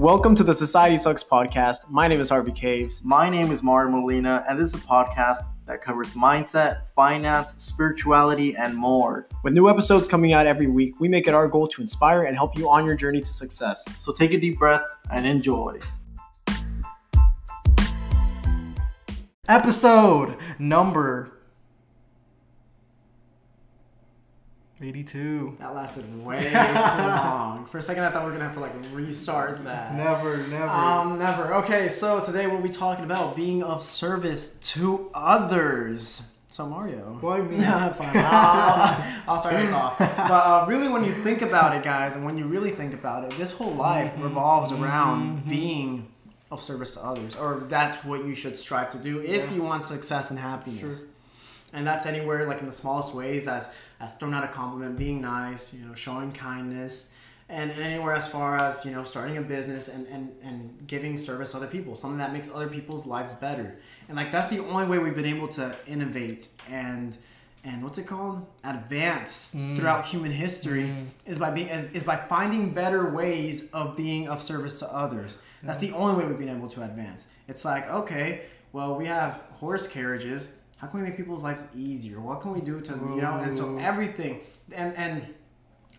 Welcome 0.00 0.34
to 0.36 0.42
the 0.42 0.54
Society 0.54 0.96
Sucks 0.96 1.22
podcast. 1.22 1.90
My 1.90 2.08
name 2.08 2.22
is 2.22 2.30
Harvey 2.30 2.52
Caves. 2.52 3.04
My 3.04 3.28
name 3.28 3.52
is 3.52 3.62
Mario 3.62 3.90
Molina, 3.90 4.42
and 4.48 4.58
this 4.58 4.68
is 4.68 4.74
a 4.76 4.78
podcast 4.78 5.40
that 5.66 5.82
covers 5.82 6.14
mindset, 6.14 6.86
finance, 6.86 7.62
spirituality, 7.62 8.56
and 8.56 8.74
more. 8.74 9.28
With 9.44 9.52
new 9.52 9.68
episodes 9.68 10.08
coming 10.08 10.32
out 10.32 10.46
every 10.46 10.68
week, 10.68 10.98
we 11.00 11.08
make 11.08 11.28
it 11.28 11.34
our 11.34 11.46
goal 11.46 11.68
to 11.68 11.82
inspire 11.82 12.22
and 12.22 12.34
help 12.34 12.56
you 12.56 12.70
on 12.70 12.86
your 12.86 12.94
journey 12.94 13.20
to 13.20 13.30
success. 13.30 13.84
So 13.98 14.10
take 14.10 14.32
a 14.32 14.40
deep 14.40 14.58
breath 14.58 14.82
and 15.12 15.26
enjoy. 15.26 15.78
Episode 19.48 20.38
number 20.58 21.39
82. 24.82 25.56
That 25.58 25.74
lasted 25.74 26.04
way 26.24 26.44
too 26.50 26.52
long. 27.02 27.66
For 27.66 27.78
a 27.78 27.82
second, 27.82 28.04
I 28.04 28.10
thought 28.10 28.22
we 28.22 28.26
were 28.28 28.32
gonna 28.32 28.44
have 28.44 28.54
to 28.54 28.60
like 28.60 28.72
restart 28.92 29.62
that. 29.64 29.94
Never, 29.94 30.38
never. 30.48 30.68
Um, 30.68 31.18
never. 31.18 31.54
Okay, 31.56 31.88
so 31.88 32.20
today 32.20 32.46
we'll 32.46 32.60
be 32.62 32.68
talking 32.68 33.04
about 33.04 33.36
being 33.36 33.62
of 33.62 33.84
service 33.84 34.54
to 34.74 35.10
others. 35.14 36.22
So 36.48 36.66
Mario. 36.66 37.18
Why 37.20 37.40
me? 37.42 37.62
I'll, 37.64 37.94
I'll 39.28 39.38
start 39.38 39.54
us 39.54 39.70
off. 39.72 39.98
But 39.98 40.08
uh, 40.10 40.64
really, 40.68 40.88
when 40.88 41.04
you 41.04 41.12
think 41.12 41.42
about 41.42 41.76
it, 41.76 41.84
guys, 41.84 42.16
and 42.16 42.24
when 42.24 42.36
you 42.38 42.46
really 42.46 42.70
think 42.70 42.92
about 42.94 43.24
it, 43.24 43.30
this 43.38 43.52
whole 43.52 43.72
life 43.74 44.12
Mm-hmm. 44.14 44.22
revolves 44.24 44.72
around 44.72 45.48
being 45.48 46.08
of 46.50 46.60
service 46.60 46.94
to 46.94 47.00
others, 47.04 47.36
or 47.36 47.64
that's 47.68 48.04
what 48.04 48.24
you 48.24 48.34
should 48.34 48.58
strive 48.58 48.90
to 48.90 48.98
do 48.98 49.20
if 49.20 49.28
Yeah. 49.48 49.54
you 49.54 49.62
want 49.62 49.84
success 49.84 50.30
and 50.30 50.38
happiness. 50.40 50.98
True. 50.98 51.08
And 51.72 51.86
that's 51.86 52.06
anywhere, 52.06 52.46
like 52.46 52.60
in 52.60 52.66
the 52.66 52.72
smallest 52.72 53.14
ways, 53.14 53.46
as 53.46 53.74
as 54.00 54.14
throwing 54.14 54.34
out 54.34 54.44
a 54.44 54.48
compliment, 54.48 54.96
being 54.96 55.20
nice, 55.20 55.72
you 55.72 55.84
know, 55.84 55.94
showing 55.94 56.32
kindness, 56.32 57.10
and, 57.48 57.70
and 57.70 57.80
anywhere 57.80 58.14
as 58.14 58.26
far 58.26 58.56
as 58.56 58.84
you 58.84 58.92
know, 58.92 59.04
starting 59.04 59.36
a 59.36 59.42
business 59.42 59.88
and, 59.88 60.06
and 60.08 60.32
and 60.42 60.86
giving 60.86 61.18
service 61.18 61.52
to 61.52 61.58
other 61.58 61.66
people, 61.66 61.94
something 61.94 62.18
that 62.18 62.32
makes 62.32 62.50
other 62.52 62.68
people's 62.68 63.06
lives 63.06 63.34
better. 63.34 63.76
And 64.08 64.16
like 64.16 64.32
that's 64.32 64.50
the 64.50 64.60
only 64.60 64.86
way 64.86 64.98
we've 64.98 65.14
been 65.14 65.26
able 65.26 65.48
to 65.48 65.74
innovate 65.86 66.48
and 66.68 67.16
and 67.62 67.82
what's 67.82 67.98
it 67.98 68.06
called, 68.06 68.46
advance 68.64 69.52
mm. 69.54 69.76
throughout 69.76 70.06
human 70.06 70.30
history 70.30 70.84
mm. 70.84 71.06
is 71.26 71.38
by 71.38 71.50
being 71.50 71.68
is, 71.68 71.90
is 71.90 72.04
by 72.04 72.16
finding 72.16 72.70
better 72.72 73.10
ways 73.10 73.70
of 73.72 73.96
being 73.96 74.28
of 74.28 74.42
service 74.42 74.78
to 74.78 74.92
others. 74.94 75.38
That's 75.62 75.78
the 75.78 75.92
only 75.92 76.14
way 76.14 76.26
we've 76.26 76.38
been 76.38 76.48
able 76.48 76.68
to 76.68 76.82
advance. 76.82 77.26
It's 77.46 77.64
like 77.64 77.88
okay, 77.90 78.42
well 78.72 78.96
we 78.96 79.06
have 79.06 79.42
horse 79.52 79.86
carriages 79.86 80.52
how 80.80 80.86
can 80.86 81.00
we 81.00 81.06
make 81.06 81.16
people's 81.16 81.42
lives 81.42 81.68
easier? 81.76 82.20
What 82.20 82.40
can 82.40 82.52
we 82.52 82.60
do 82.60 82.80
to 82.80 82.92
you 82.92 83.20
know? 83.20 83.36
And 83.36 83.56
so 83.56 83.76
oh. 83.76 83.78
everything 83.78 84.40
and 84.72 84.96
and 84.96 85.26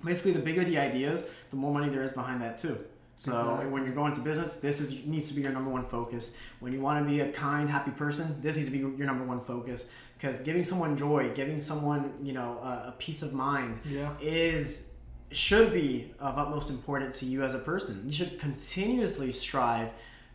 basically 0.04 0.32
the 0.32 0.40
bigger 0.40 0.64
the 0.64 0.78
ideas, 0.78 1.24
the 1.52 1.56
more 1.56 1.74
money 1.74 1.90
there 1.90 2.02
is 2.02 2.12
behind 2.12 2.42
that 2.42 2.58
too. 2.58 2.78
So 3.16 3.32
Exactly. 3.32 3.68
when 3.68 3.84
you're 3.84 3.94
going 3.94 4.14
to 4.14 4.22
business, 4.22 4.56
this 4.56 4.82
is 4.82 5.06
needs 5.06 5.28
to 5.28 5.36
be 5.36 5.42
your 5.42 5.52
number 5.52 5.70
one 5.70 5.86
focus. 5.86 6.34
When 6.60 6.74
you 6.74 6.82
want 6.82 7.06
to 7.06 7.10
be 7.10 7.20
a 7.20 7.32
kind, 7.32 7.70
happy 7.70 7.92
person, 7.92 8.42
this 8.42 8.56
needs 8.56 8.70
to 8.70 8.72
be 8.72 8.80
your 8.80 9.06
number 9.06 9.24
one 9.24 9.42
focus. 9.42 9.88
Because 10.18 10.40
giving 10.40 10.64
someone 10.64 10.98
joy, 10.98 11.30
giving 11.36 11.60
someone 11.60 12.14
you 12.24 12.34
know 12.34 12.58
a, 12.64 12.90
a 12.90 12.96
peace 12.98 13.22
of 13.22 13.34
mind, 13.34 13.80
Yeah. 13.86 14.14
is 14.20 14.92
should 15.32 15.72
be 15.72 16.12
of 16.20 16.38
utmost 16.38 16.70
importance 16.70 17.20
to 17.20 17.26
you 17.26 17.44
as 17.44 17.54
a 17.54 17.60
person. 17.60 18.04
You 18.08 18.14
should 18.14 18.40
continuously 18.40 19.32
strive 19.32 19.92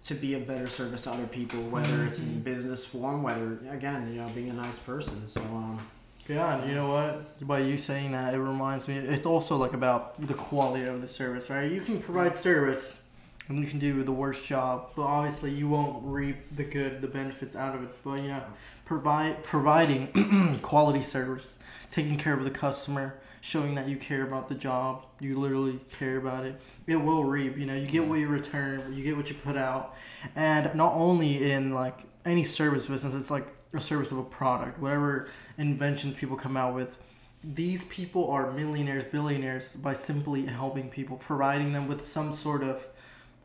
to 0.06 0.14
be 0.14 0.34
a 0.34 0.38
better 0.38 0.68
service 0.68 1.04
to 1.04 1.10
other 1.10 1.26
people, 1.26 1.60
whether 1.62 2.04
it's 2.04 2.20
in 2.20 2.40
business 2.40 2.84
form, 2.84 3.22
whether 3.22 3.58
again, 3.70 4.12
you 4.12 4.20
know, 4.20 4.28
being 4.28 4.50
a 4.50 4.52
nice 4.52 4.78
person. 4.78 5.26
So 5.26 5.40
um, 5.40 5.80
Yeah, 6.28 6.58
and 6.58 6.68
you 6.68 6.74
know 6.76 6.88
what? 6.88 7.46
By 7.46 7.60
you 7.60 7.76
saying 7.76 8.12
that, 8.12 8.34
it 8.34 8.38
reminds 8.38 8.88
me. 8.88 8.96
It's 8.96 9.26
also 9.26 9.56
like 9.56 9.72
about 9.72 10.24
the 10.24 10.34
quality 10.34 10.84
of 10.84 11.00
the 11.00 11.08
service, 11.08 11.50
right? 11.50 11.70
You 11.70 11.80
can 11.80 12.00
provide 12.00 12.36
service, 12.36 13.02
and 13.48 13.58
you 13.58 13.66
can 13.66 13.78
do 13.78 14.02
the 14.04 14.12
worst 14.12 14.46
job, 14.46 14.90
but 14.94 15.02
obviously 15.02 15.50
you 15.52 15.68
won't 15.68 16.04
reap 16.04 16.36
the 16.54 16.64
good, 16.64 17.00
the 17.00 17.08
benefits 17.08 17.56
out 17.56 17.74
of 17.74 17.82
it. 17.82 17.90
But 18.04 18.22
you 18.22 18.28
know, 18.28 18.42
provide 18.84 19.42
providing 19.42 20.58
quality 20.62 21.02
service, 21.02 21.58
taking 21.90 22.16
care 22.16 22.34
of 22.34 22.44
the 22.44 22.50
customer, 22.50 23.18
showing 23.46 23.76
that 23.76 23.86
you 23.88 23.96
care 23.96 24.24
about 24.24 24.48
the 24.48 24.54
job, 24.56 25.06
you 25.20 25.38
literally 25.38 25.78
care 26.00 26.16
about 26.16 26.44
it. 26.44 26.60
It 26.88 26.96
will 26.96 27.22
reap. 27.22 27.56
You 27.56 27.64
know, 27.66 27.76
you 27.76 27.86
get 27.86 28.04
what 28.04 28.18
you 28.18 28.26
return, 28.26 28.92
you 28.92 29.04
get 29.04 29.16
what 29.16 29.28
you 29.28 29.36
put 29.36 29.56
out, 29.56 29.94
and 30.34 30.74
not 30.74 30.94
only 30.94 31.52
in 31.52 31.72
like 31.72 32.00
any 32.24 32.42
service 32.42 32.88
business, 32.88 33.14
it's 33.14 33.30
like 33.30 33.46
a 33.72 33.80
service 33.80 34.10
of 34.10 34.18
a 34.18 34.24
product, 34.24 34.80
whatever 34.80 35.28
inventions 35.58 36.14
people 36.14 36.36
come 36.36 36.56
out 36.56 36.74
with. 36.74 36.98
These 37.44 37.84
people 37.84 38.28
are 38.32 38.50
millionaires, 38.50 39.04
billionaires 39.04 39.76
by 39.76 39.92
simply 39.92 40.46
helping 40.46 40.88
people, 40.88 41.16
providing 41.16 41.72
them 41.72 41.86
with 41.86 42.02
some 42.04 42.32
sort 42.32 42.64
of, 42.64 42.84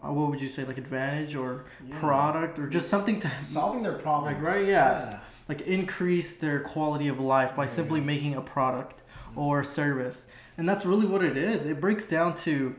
uh, 0.03 0.11
what 0.11 0.31
would 0.31 0.41
you 0.41 0.47
say, 0.47 0.63
like 0.65 0.79
advantage 0.79 1.35
or 1.35 1.65
Yeah. 1.87 1.99
product 1.99 2.57
or 2.57 2.65
just 2.67 2.89
something 2.89 3.19
to 3.19 3.29
solving 3.43 3.83
their 3.83 3.93
problems, 3.99 4.37
Like, 4.37 4.43
right, 4.55 4.65
yeah. 4.67 5.19
like 5.47 5.61
increase 5.61 6.35
their 6.37 6.59
quality 6.61 7.07
of 7.07 7.19
life 7.19 7.55
by 7.55 7.67
simply 7.67 8.01
making 8.01 8.33
a 8.33 8.41
product 8.41 9.00
or 9.35 9.63
service. 9.63 10.27
And 10.57 10.67
that's 10.67 10.85
really 10.85 11.05
what 11.05 11.23
it 11.23 11.37
is. 11.37 11.65
It 11.65 11.81
breaks 11.81 12.05
down 12.05 12.35
to 12.37 12.75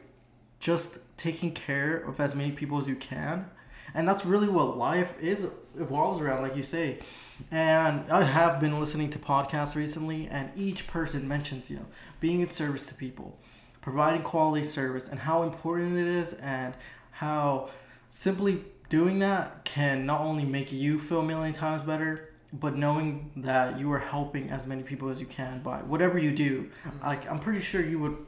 just 0.60 0.98
taking 1.16 1.52
care 1.52 1.96
of 1.96 2.20
as 2.20 2.34
many 2.34 2.52
people 2.52 2.78
as 2.78 2.86
you 2.86 2.96
can. 2.96 3.50
And 3.94 4.08
that's 4.08 4.24
really 4.24 4.48
what 4.48 4.76
life 4.76 5.14
is 5.20 5.48
evolves 5.78 6.20
around, 6.20 6.42
like 6.42 6.56
you 6.56 6.62
say. 6.62 6.98
And 7.50 8.10
I 8.10 8.22
have 8.22 8.60
been 8.60 8.78
listening 8.78 9.10
to 9.10 9.18
podcasts 9.18 9.74
recently, 9.74 10.28
and 10.28 10.50
each 10.56 10.86
person 10.86 11.26
mentions, 11.28 11.70
you 11.70 11.76
know, 11.76 11.86
being 12.20 12.40
in 12.40 12.48
service 12.48 12.86
to 12.88 12.94
people, 12.94 13.38
providing 13.80 14.22
quality 14.22 14.64
service, 14.64 15.08
and 15.08 15.20
how 15.20 15.42
important 15.42 15.98
it 15.98 16.06
is, 16.06 16.32
and 16.34 16.74
how 17.12 17.70
simply 18.08 18.64
doing 18.88 19.18
that 19.18 19.64
can 19.64 20.06
not 20.06 20.20
only 20.20 20.44
make 20.44 20.72
you 20.72 20.98
feel 20.98 21.20
a 21.20 21.24
million 21.24 21.52
times 21.52 21.82
better, 21.82 22.31
but 22.52 22.76
knowing 22.76 23.30
that 23.36 23.78
you 23.78 23.90
are 23.92 23.98
helping 23.98 24.50
as 24.50 24.66
many 24.66 24.82
people 24.82 25.08
as 25.08 25.20
you 25.20 25.26
can 25.26 25.62
by 25.62 25.78
whatever 25.78 26.18
you 26.18 26.32
do. 26.32 26.70
Mm-hmm. 26.84 27.04
Like 27.04 27.30
I'm 27.30 27.38
pretty 27.38 27.60
sure 27.60 27.84
you 27.84 27.98
would 27.98 28.26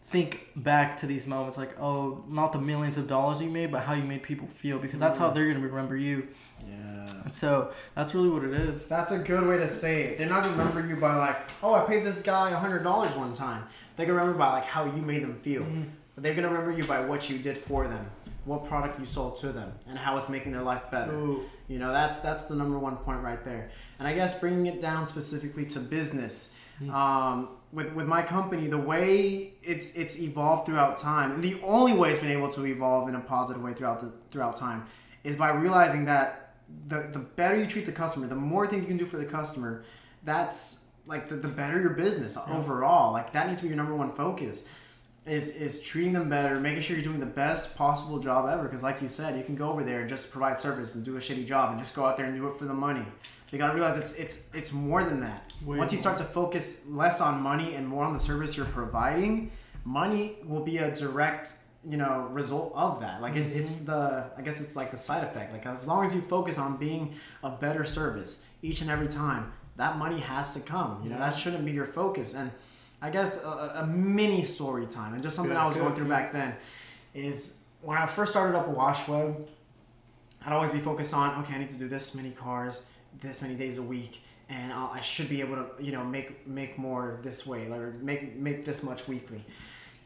think 0.00 0.50
back 0.54 0.98
to 0.98 1.06
these 1.06 1.26
moments 1.26 1.56
like, 1.56 1.80
oh, 1.80 2.22
not 2.28 2.52
the 2.52 2.60
millions 2.60 2.96
of 2.98 3.08
dollars 3.08 3.40
you 3.40 3.48
made, 3.48 3.72
but 3.72 3.82
how 3.84 3.94
you 3.94 4.02
made 4.02 4.22
people 4.22 4.46
feel 4.46 4.78
because 4.78 5.00
that's 5.00 5.18
how 5.18 5.26
mm-hmm. 5.26 5.34
they're 5.34 5.52
gonna 5.52 5.66
remember 5.66 5.96
you. 5.96 6.28
Yeah. 6.68 7.22
So 7.24 7.72
that's 7.94 8.14
really 8.14 8.28
what 8.28 8.44
it 8.44 8.52
is. 8.52 8.84
That's 8.84 9.10
a 9.10 9.18
good 9.18 9.46
way 9.46 9.56
to 9.58 9.68
say 9.68 10.04
it. 10.04 10.18
They're 10.18 10.28
not 10.28 10.44
gonna 10.44 10.56
remember 10.56 10.86
you 10.86 10.96
by 10.96 11.16
like, 11.16 11.38
oh, 11.62 11.74
I 11.74 11.84
paid 11.84 12.04
this 12.04 12.20
guy 12.20 12.50
a 12.50 12.56
hundred 12.56 12.84
dollars 12.84 13.14
one 13.16 13.32
time. 13.32 13.64
They're 13.96 14.06
gonna 14.06 14.18
remember 14.18 14.38
by 14.38 14.52
like 14.52 14.64
how 14.64 14.84
you 14.84 15.02
made 15.02 15.22
them 15.22 15.40
feel. 15.40 15.64
But 15.64 16.03
they're 16.16 16.34
gonna 16.34 16.48
remember 16.48 16.72
you 16.72 16.84
by 16.84 17.00
what 17.00 17.28
you 17.28 17.38
did 17.38 17.58
for 17.58 17.88
them, 17.88 18.10
what 18.44 18.66
product 18.66 19.00
you 19.00 19.06
sold 19.06 19.36
to 19.40 19.52
them, 19.52 19.72
and 19.88 19.98
how 19.98 20.16
it's 20.16 20.28
making 20.28 20.52
their 20.52 20.62
life 20.62 20.90
better. 20.90 21.14
Ooh. 21.14 21.44
You 21.68 21.78
know, 21.78 21.92
that's 21.92 22.20
that's 22.20 22.44
the 22.44 22.54
number 22.54 22.78
one 22.78 22.96
point 22.96 23.22
right 23.22 23.42
there. 23.42 23.70
And 23.98 24.06
I 24.06 24.14
guess 24.14 24.38
bringing 24.38 24.66
it 24.66 24.80
down 24.80 25.06
specifically 25.06 25.64
to 25.66 25.80
business, 25.80 26.54
um, 26.92 27.48
with 27.72 27.92
with 27.94 28.06
my 28.06 28.22
company, 28.22 28.66
the 28.68 28.78
way 28.78 29.54
it's 29.62 29.96
it's 29.96 30.20
evolved 30.20 30.66
throughout 30.66 30.98
time, 30.98 31.32
and 31.32 31.42
the 31.42 31.60
only 31.62 31.94
way 31.94 32.10
it's 32.10 32.20
been 32.20 32.30
able 32.30 32.50
to 32.50 32.66
evolve 32.66 33.08
in 33.08 33.14
a 33.14 33.20
positive 33.20 33.62
way 33.62 33.72
throughout 33.72 34.00
the 34.00 34.12
throughout 34.30 34.56
time, 34.56 34.84
is 35.24 35.36
by 35.36 35.50
realizing 35.50 36.04
that 36.04 36.54
the 36.86 37.08
the 37.12 37.18
better 37.18 37.56
you 37.58 37.66
treat 37.66 37.86
the 37.86 37.92
customer, 37.92 38.26
the 38.26 38.34
more 38.36 38.66
things 38.66 38.82
you 38.82 38.88
can 38.88 38.98
do 38.98 39.06
for 39.06 39.16
the 39.16 39.24
customer, 39.24 39.84
that's 40.22 40.86
like 41.06 41.28
the, 41.28 41.36
the 41.36 41.48
better 41.48 41.80
your 41.80 41.90
business 41.90 42.38
overall. 42.48 43.12
Like 43.12 43.32
that 43.32 43.46
needs 43.46 43.58
to 43.58 43.64
be 43.64 43.68
your 43.68 43.76
number 43.76 43.94
one 43.94 44.12
focus 44.12 44.68
is 45.26 45.56
is 45.56 45.82
treating 45.82 46.12
them 46.12 46.28
better, 46.28 46.60
making 46.60 46.82
sure 46.82 46.96
you're 46.96 47.04
doing 47.04 47.20
the 47.20 47.26
best 47.26 47.76
possible 47.76 48.18
job 48.18 48.48
ever. 48.48 48.64
Because 48.64 48.82
like 48.82 49.00
you 49.00 49.08
said, 49.08 49.36
you 49.36 49.42
can 49.42 49.54
go 49.54 49.70
over 49.70 49.82
there 49.82 50.00
and 50.00 50.08
just 50.08 50.30
provide 50.30 50.58
service 50.58 50.94
and 50.94 51.04
do 51.04 51.16
a 51.16 51.20
shitty 51.20 51.46
job 51.46 51.70
and 51.70 51.78
just 51.78 51.94
go 51.94 52.04
out 52.04 52.16
there 52.16 52.26
and 52.26 52.36
do 52.36 52.46
it 52.46 52.58
for 52.58 52.66
the 52.66 52.74
money. 52.74 53.04
You 53.50 53.58
gotta 53.58 53.74
realize 53.74 53.96
it's 53.96 54.14
it's 54.14 54.46
it's 54.52 54.72
more 54.72 55.04
than 55.04 55.20
that. 55.20 55.52
Way 55.64 55.78
Once 55.78 55.92
you 55.92 55.98
more. 55.98 56.02
start 56.02 56.18
to 56.18 56.24
focus 56.24 56.82
less 56.88 57.20
on 57.20 57.40
money 57.40 57.74
and 57.74 57.86
more 57.86 58.04
on 58.04 58.12
the 58.12 58.18
service 58.18 58.56
you're 58.56 58.66
providing, 58.66 59.52
money 59.84 60.36
will 60.44 60.64
be 60.64 60.78
a 60.78 60.94
direct 60.94 61.52
you 61.88 61.96
know 61.96 62.28
result 62.32 62.72
of 62.74 63.00
that. 63.00 63.22
Like 63.22 63.36
it's 63.36 63.52
it's 63.52 63.76
mm-hmm. 63.76 63.86
the 63.86 64.30
I 64.36 64.42
guess 64.42 64.60
it's 64.60 64.76
like 64.76 64.90
the 64.90 64.98
side 64.98 65.24
effect. 65.24 65.52
Like 65.52 65.64
as 65.66 65.86
long 65.86 66.04
as 66.04 66.14
you 66.14 66.20
focus 66.20 66.58
on 66.58 66.76
being 66.76 67.14
a 67.42 67.50
better 67.50 67.84
service 67.84 68.42
each 68.60 68.82
and 68.82 68.90
every 68.90 69.08
time, 69.08 69.52
that 69.76 69.96
money 69.98 70.20
has 70.20 70.52
to 70.54 70.60
come. 70.60 71.00
You 71.02 71.10
know 71.10 71.18
that 71.18 71.34
shouldn't 71.34 71.64
be 71.64 71.72
your 71.72 71.86
focus 71.86 72.34
and. 72.34 72.50
I 73.04 73.10
guess 73.10 73.36
a, 73.44 73.82
a 73.82 73.86
mini 73.86 74.42
story 74.42 74.86
time 74.86 75.12
and 75.12 75.22
just 75.22 75.36
something 75.36 75.52
Good, 75.52 75.60
I 75.60 75.66
was 75.66 75.76
going 75.76 75.94
through 75.94 76.08
back 76.08 76.32
then 76.32 76.54
is 77.12 77.62
when 77.82 77.98
I 77.98 78.06
first 78.06 78.32
started 78.32 78.56
up 78.56 78.66
Washweb, 78.66 79.46
I'd 80.46 80.52
always 80.54 80.70
be 80.70 80.78
focused 80.78 81.12
on 81.12 81.38
okay, 81.42 81.56
I 81.56 81.58
need 81.58 81.68
to 81.68 81.78
do 81.78 81.86
this 81.86 82.14
many 82.14 82.30
cars, 82.30 82.80
this 83.20 83.42
many 83.42 83.56
days 83.56 83.76
a 83.76 83.82
week, 83.82 84.22
and 84.48 84.72
I'll, 84.72 84.90
I 84.90 85.02
should 85.02 85.28
be 85.28 85.42
able 85.42 85.56
to 85.56 85.66
you 85.78 85.92
know 85.92 86.02
make 86.02 86.46
make 86.46 86.78
more 86.78 87.20
this 87.22 87.46
way, 87.46 87.70
or 87.70 87.92
make 88.00 88.36
make 88.36 88.64
this 88.64 88.82
much 88.82 89.06
weekly. 89.06 89.44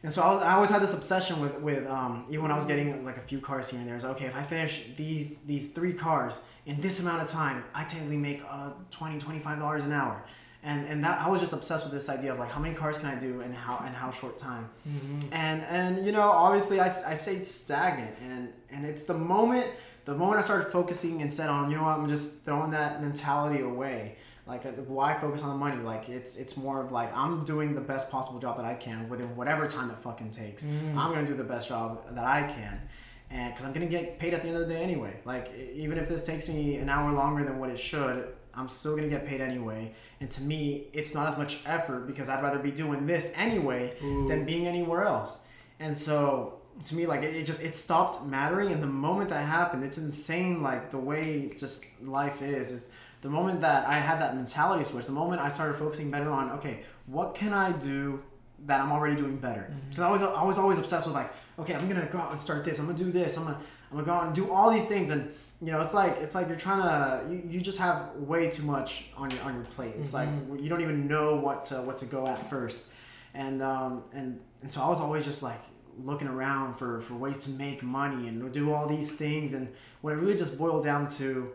And 0.03 0.11
so 0.11 0.21
I, 0.21 0.33
was, 0.33 0.43
I 0.43 0.53
always 0.55 0.69
had 0.69 0.81
this 0.81 0.93
obsession 0.93 1.39
with 1.39 1.57
with 1.61 1.87
um, 1.87 2.25
even 2.27 2.41
when 2.41 2.51
I 2.51 2.55
was 2.55 2.65
getting 2.65 3.05
like 3.05 3.15
a 3.15 3.21
few 3.21 3.39
cars 3.39 3.69
here 3.69 3.79
and 3.79 3.87
there. 3.87 3.95
It's 3.95 4.03
okay 4.03 4.25
if 4.25 4.35
I 4.35 4.43
finish 4.43 4.87
these 4.97 5.37
these 5.39 5.71
three 5.71 5.93
cars 5.93 6.41
in 6.65 6.81
this 6.81 6.99
amount 6.99 7.23
of 7.23 7.29
time, 7.29 7.63
I 7.73 7.85
technically 7.85 8.17
make 8.17 8.43
uh, 8.49 8.71
20 8.91 9.19
25 9.19 9.57
dollars 9.57 9.85
an 9.85 9.93
hour. 9.93 10.25
And 10.63 10.87
and 10.87 11.03
that 11.05 11.21
I 11.21 11.29
was 11.29 11.39
just 11.39 11.53
obsessed 11.53 11.85
with 11.85 11.93
this 11.93 12.09
idea 12.09 12.33
of 12.33 12.39
like 12.39 12.51
how 12.51 12.59
many 12.59 12.75
cars 12.75 12.97
can 12.97 13.07
I 13.07 13.15
do 13.15 13.41
and 13.41 13.55
how 13.55 13.81
and 13.85 13.95
how 13.95 14.11
short 14.11 14.37
time. 14.37 14.69
Mm-hmm. 14.87 15.33
And 15.33 15.63
and 15.63 16.05
you 16.05 16.11
know 16.11 16.29
obviously 16.29 16.79
I, 16.81 16.85
I 16.85 17.13
stayed 17.13 17.45
stagnant 17.45 18.15
and 18.21 18.49
and 18.69 18.85
it's 18.85 19.03
the 19.03 19.13
moment 19.13 19.67
the 20.05 20.15
moment 20.15 20.39
I 20.39 20.41
started 20.41 20.71
focusing 20.71 21.21
and 21.21 21.31
said 21.31 21.49
on 21.49 21.71
you 21.71 21.77
know 21.77 21.83
what 21.83 21.97
I'm 21.97 22.09
just 22.09 22.43
throwing 22.43 22.71
that 22.71 23.01
mentality 23.01 23.63
away. 23.63 24.17
Like 24.45 24.65
uh, 24.65 24.71
why 24.71 25.13
focus 25.13 25.43
on 25.43 25.49
the 25.49 25.55
money? 25.55 25.81
Like 25.81 26.09
it's 26.09 26.35
it's 26.35 26.57
more 26.57 26.81
of 26.81 26.91
like 26.91 27.15
I'm 27.15 27.45
doing 27.45 27.73
the 27.73 27.81
best 27.81 28.11
possible 28.11 28.39
job 28.39 28.57
that 28.57 28.65
I 28.65 28.73
can 28.73 29.07
within 29.07 29.35
whatever 29.37 29.65
time 29.67 29.89
it 29.91 29.97
fucking 29.99 30.31
takes. 30.31 30.65
Mm. 30.65 30.97
I'm 30.97 31.13
gonna 31.13 31.27
do 31.27 31.35
the 31.35 31.43
best 31.43 31.69
job 31.69 32.15
that 32.15 32.25
I 32.25 32.43
can, 32.43 32.81
and 33.29 33.53
because 33.53 33.65
I'm 33.65 33.71
gonna 33.71 33.85
get 33.85 34.19
paid 34.19 34.33
at 34.33 34.41
the 34.41 34.49
end 34.49 34.57
of 34.57 34.67
the 34.67 34.73
day 34.73 34.81
anyway. 34.81 35.21
Like 35.23 35.53
even 35.55 35.97
if 35.97 36.09
this 36.09 36.25
takes 36.25 36.49
me 36.49 36.77
an 36.77 36.89
hour 36.89 37.11
longer 37.13 37.43
than 37.43 37.59
what 37.59 37.69
it 37.69 37.77
should, 37.77 38.27
I'm 38.53 38.69
still 38.69 38.95
gonna 38.95 39.09
get 39.09 39.25
paid 39.25 39.41
anyway. 39.41 39.93
And 40.19 40.29
to 40.31 40.41
me, 40.41 40.87
it's 40.93 41.13
not 41.13 41.27
as 41.27 41.37
much 41.37 41.59
effort 41.65 42.07
because 42.07 42.29
I'd 42.29 42.41
rather 42.41 42.59
be 42.59 42.71
doing 42.71 43.05
this 43.05 43.33
anyway 43.35 43.93
Ooh. 44.03 44.27
than 44.27 44.45
being 44.45 44.67
anywhere 44.67 45.03
else. 45.03 45.43
And 45.79 45.95
so 45.95 46.59
to 46.85 46.95
me, 46.95 47.05
like 47.05 47.23
it, 47.23 47.35
it 47.35 47.45
just 47.45 47.63
it 47.63 47.75
stopped 47.75 48.25
mattering. 48.25 48.71
And 48.71 48.81
the 48.81 48.87
moment 48.87 49.29
that 49.29 49.45
happened, 49.45 49.83
it's 49.83 49.97
insane. 49.97 50.61
Like 50.61 50.91
the 50.91 50.97
way 50.97 51.51
just 51.57 51.85
life 52.01 52.41
is 52.41 52.71
is 52.71 52.91
the 53.21 53.29
moment 53.29 53.61
that 53.61 53.87
I 53.87 53.93
had 53.93 54.19
that 54.21 54.35
mentality 54.35 54.83
switch. 54.83 55.05
The 55.05 55.11
moment 55.11 55.41
I 55.41 55.49
started 55.49 55.77
focusing 55.77 56.09
better 56.11 56.31
on 56.31 56.51
okay, 56.51 56.83
what 57.05 57.35
can 57.35 57.53
I 57.53 57.71
do 57.71 58.21
that 58.65 58.81
I'm 58.81 58.91
already 58.91 59.15
doing 59.15 59.37
better? 59.37 59.69
Mm-hmm. 59.71 59.89
Because 59.89 60.03
I 60.03 60.11
was 60.11 60.21
I 60.21 60.43
was 60.43 60.57
always 60.57 60.77
obsessed 60.77 61.05
with 61.05 61.15
like 61.15 61.31
okay, 61.59 61.75
I'm 61.75 61.87
gonna 61.87 62.07
go 62.11 62.17
out 62.17 62.31
and 62.31 62.41
start 62.41 62.65
this. 62.65 62.79
I'm 62.79 62.85
gonna 62.85 62.97
do 62.97 63.11
this. 63.11 63.37
I'm 63.37 63.43
gonna 63.43 63.59
I'm 63.91 63.97
gonna 63.97 64.05
go 64.05 64.13
out 64.13 64.25
and 64.25 64.35
do 64.35 64.51
all 64.51 64.69
these 64.71 64.85
things 64.85 65.09
and. 65.09 65.33
You 65.61 65.73
know, 65.73 65.81
it's 65.81 65.93
like 65.93 66.17
it's 66.17 66.35
like 66.35 66.47
you're 66.47 66.57
trying 66.57 66.81
to 66.83 67.29
you, 67.33 67.43
you 67.49 67.59
just 67.61 67.79
have 67.79 68.15
way 68.15 68.49
too 68.49 68.63
much 68.63 69.09
on 69.17 69.29
your 69.29 69.41
on 69.43 69.55
your 69.55 69.65
plate. 69.65 69.93
It's 69.97 70.13
like 70.13 70.29
you 70.57 70.69
don't 70.69 70.81
even 70.81 71.07
know 71.07 71.35
what 71.35 71.65
to 71.65 71.81
what 71.81 71.97
to 71.97 72.05
go 72.05 72.25
at 72.27 72.49
first, 72.49 72.85
and 73.33 73.61
um 73.61 74.03
and 74.13 74.39
and 74.61 74.71
so 74.71 74.81
I 74.81 74.87
was 74.87 75.01
always 75.01 75.25
just 75.25 75.43
like 75.43 75.59
looking 76.01 76.29
around 76.29 76.75
for 76.75 77.01
for 77.01 77.15
ways 77.15 77.39
to 77.39 77.49
make 77.51 77.83
money 77.83 78.29
and 78.29 78.53
do 78.53 78.71
all 78.71 78.87
these 78.87 79.13
things. 79.15 79.51
And 79.53 79.67
when 79.99 80.13
it 80.13 80.17
really 80.17 80.35
just 80.35 80.57
boiled 80.57 80.83
down 80.85 81.09
to 81.19 81.51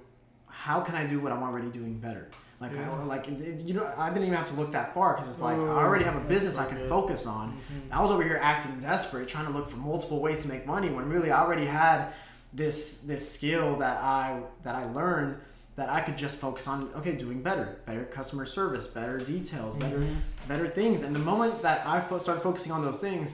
how 0.48 0.82
can 0.82 0.94
I 0.96 1.06
do 1.06 1.18
what 1.20 1.32
I'm 1.32 1.42
already 1.42 1.68
doing 1.68 1.98
better? 1.98 2.28
Like 2.60 2.74
Yeah. 2.74 2.90
I, 2.92 3.04
like 3.04 3.26
you 3.26 3.72
know 3.72 3.90
I 3.96 4.10
didn't 4.10 4.24
even 4.24 4.34
have 4.36 4.48
to 4.48 4.54
look 4.54 4.72
that 4.72 4.92
far 4.92 5.14
because 5.14 5.30
it's 5.30 5.40
like 5.40 5.56
Oh, 5.56 5.64
I 5.78 5.82
already 5.82 6.04
have 6.04 6.16
a 6.16 6.20
business 6.20 6.56
so 6.56 6.60
I 6.60 6.66
can 6.66 6.76
good. 6.76 6.90
focus 6.90 7.24
on. 7.24 7.52
Mhm. 7.52 7.90
I 7.90 8.02
was 8.02 8.10
over 8.10 8.22
here 8.22 8.38
acting 8.42 8.78
desperate, 8.80 9.28
trying 9.28 9.46
to 9.46 9.52
look 9.52 9.70
for 9.70 9.78
multiple 9.78 10.20
ways 10.20 10.42
to 10.42 10.48
make 10.48 10.66
money 10.66 10.90
when 10.90 11.08
really 11.08 11.30
I 11.30 11.40
already 11.42 11.64
had 11.64 12.08
this 12.54 12.98
this 13.00 13.30
skill 13.30 13.76
that 13.76 14.00
I 14.02 14.40
that 14.62 14.74
I 14.74 14.84
learned 14.92 15.36
that 15.76 15.88
I 15.90 16.00
could 16.00 16.16
just 16.16 16.36
focus 16.36 16.68
on 16.68 16.88
okay 16.96 17.12
doing 17.16 17.42
better, 17.42 17.78
better 17.84 18.04
customer 18.04 18.46
service, 18.46 18.86
better 18.86 19.18
details, 19.18 19.74
better 19.76 19.98
Mhm. 19.98 20.16
better 20.48 20.68
things. 20.68 21.02
And 21.02 21.14
the 21.14 21.18
moment 21.20 21.62
that 21.62 21.84
I 21.86 22.00
fo- 22.00 22.18
started 22.20 22.42
focusing 22.42 22.70
on 22.70 22.82
those 22.82 22.98
things, 23.00 23.32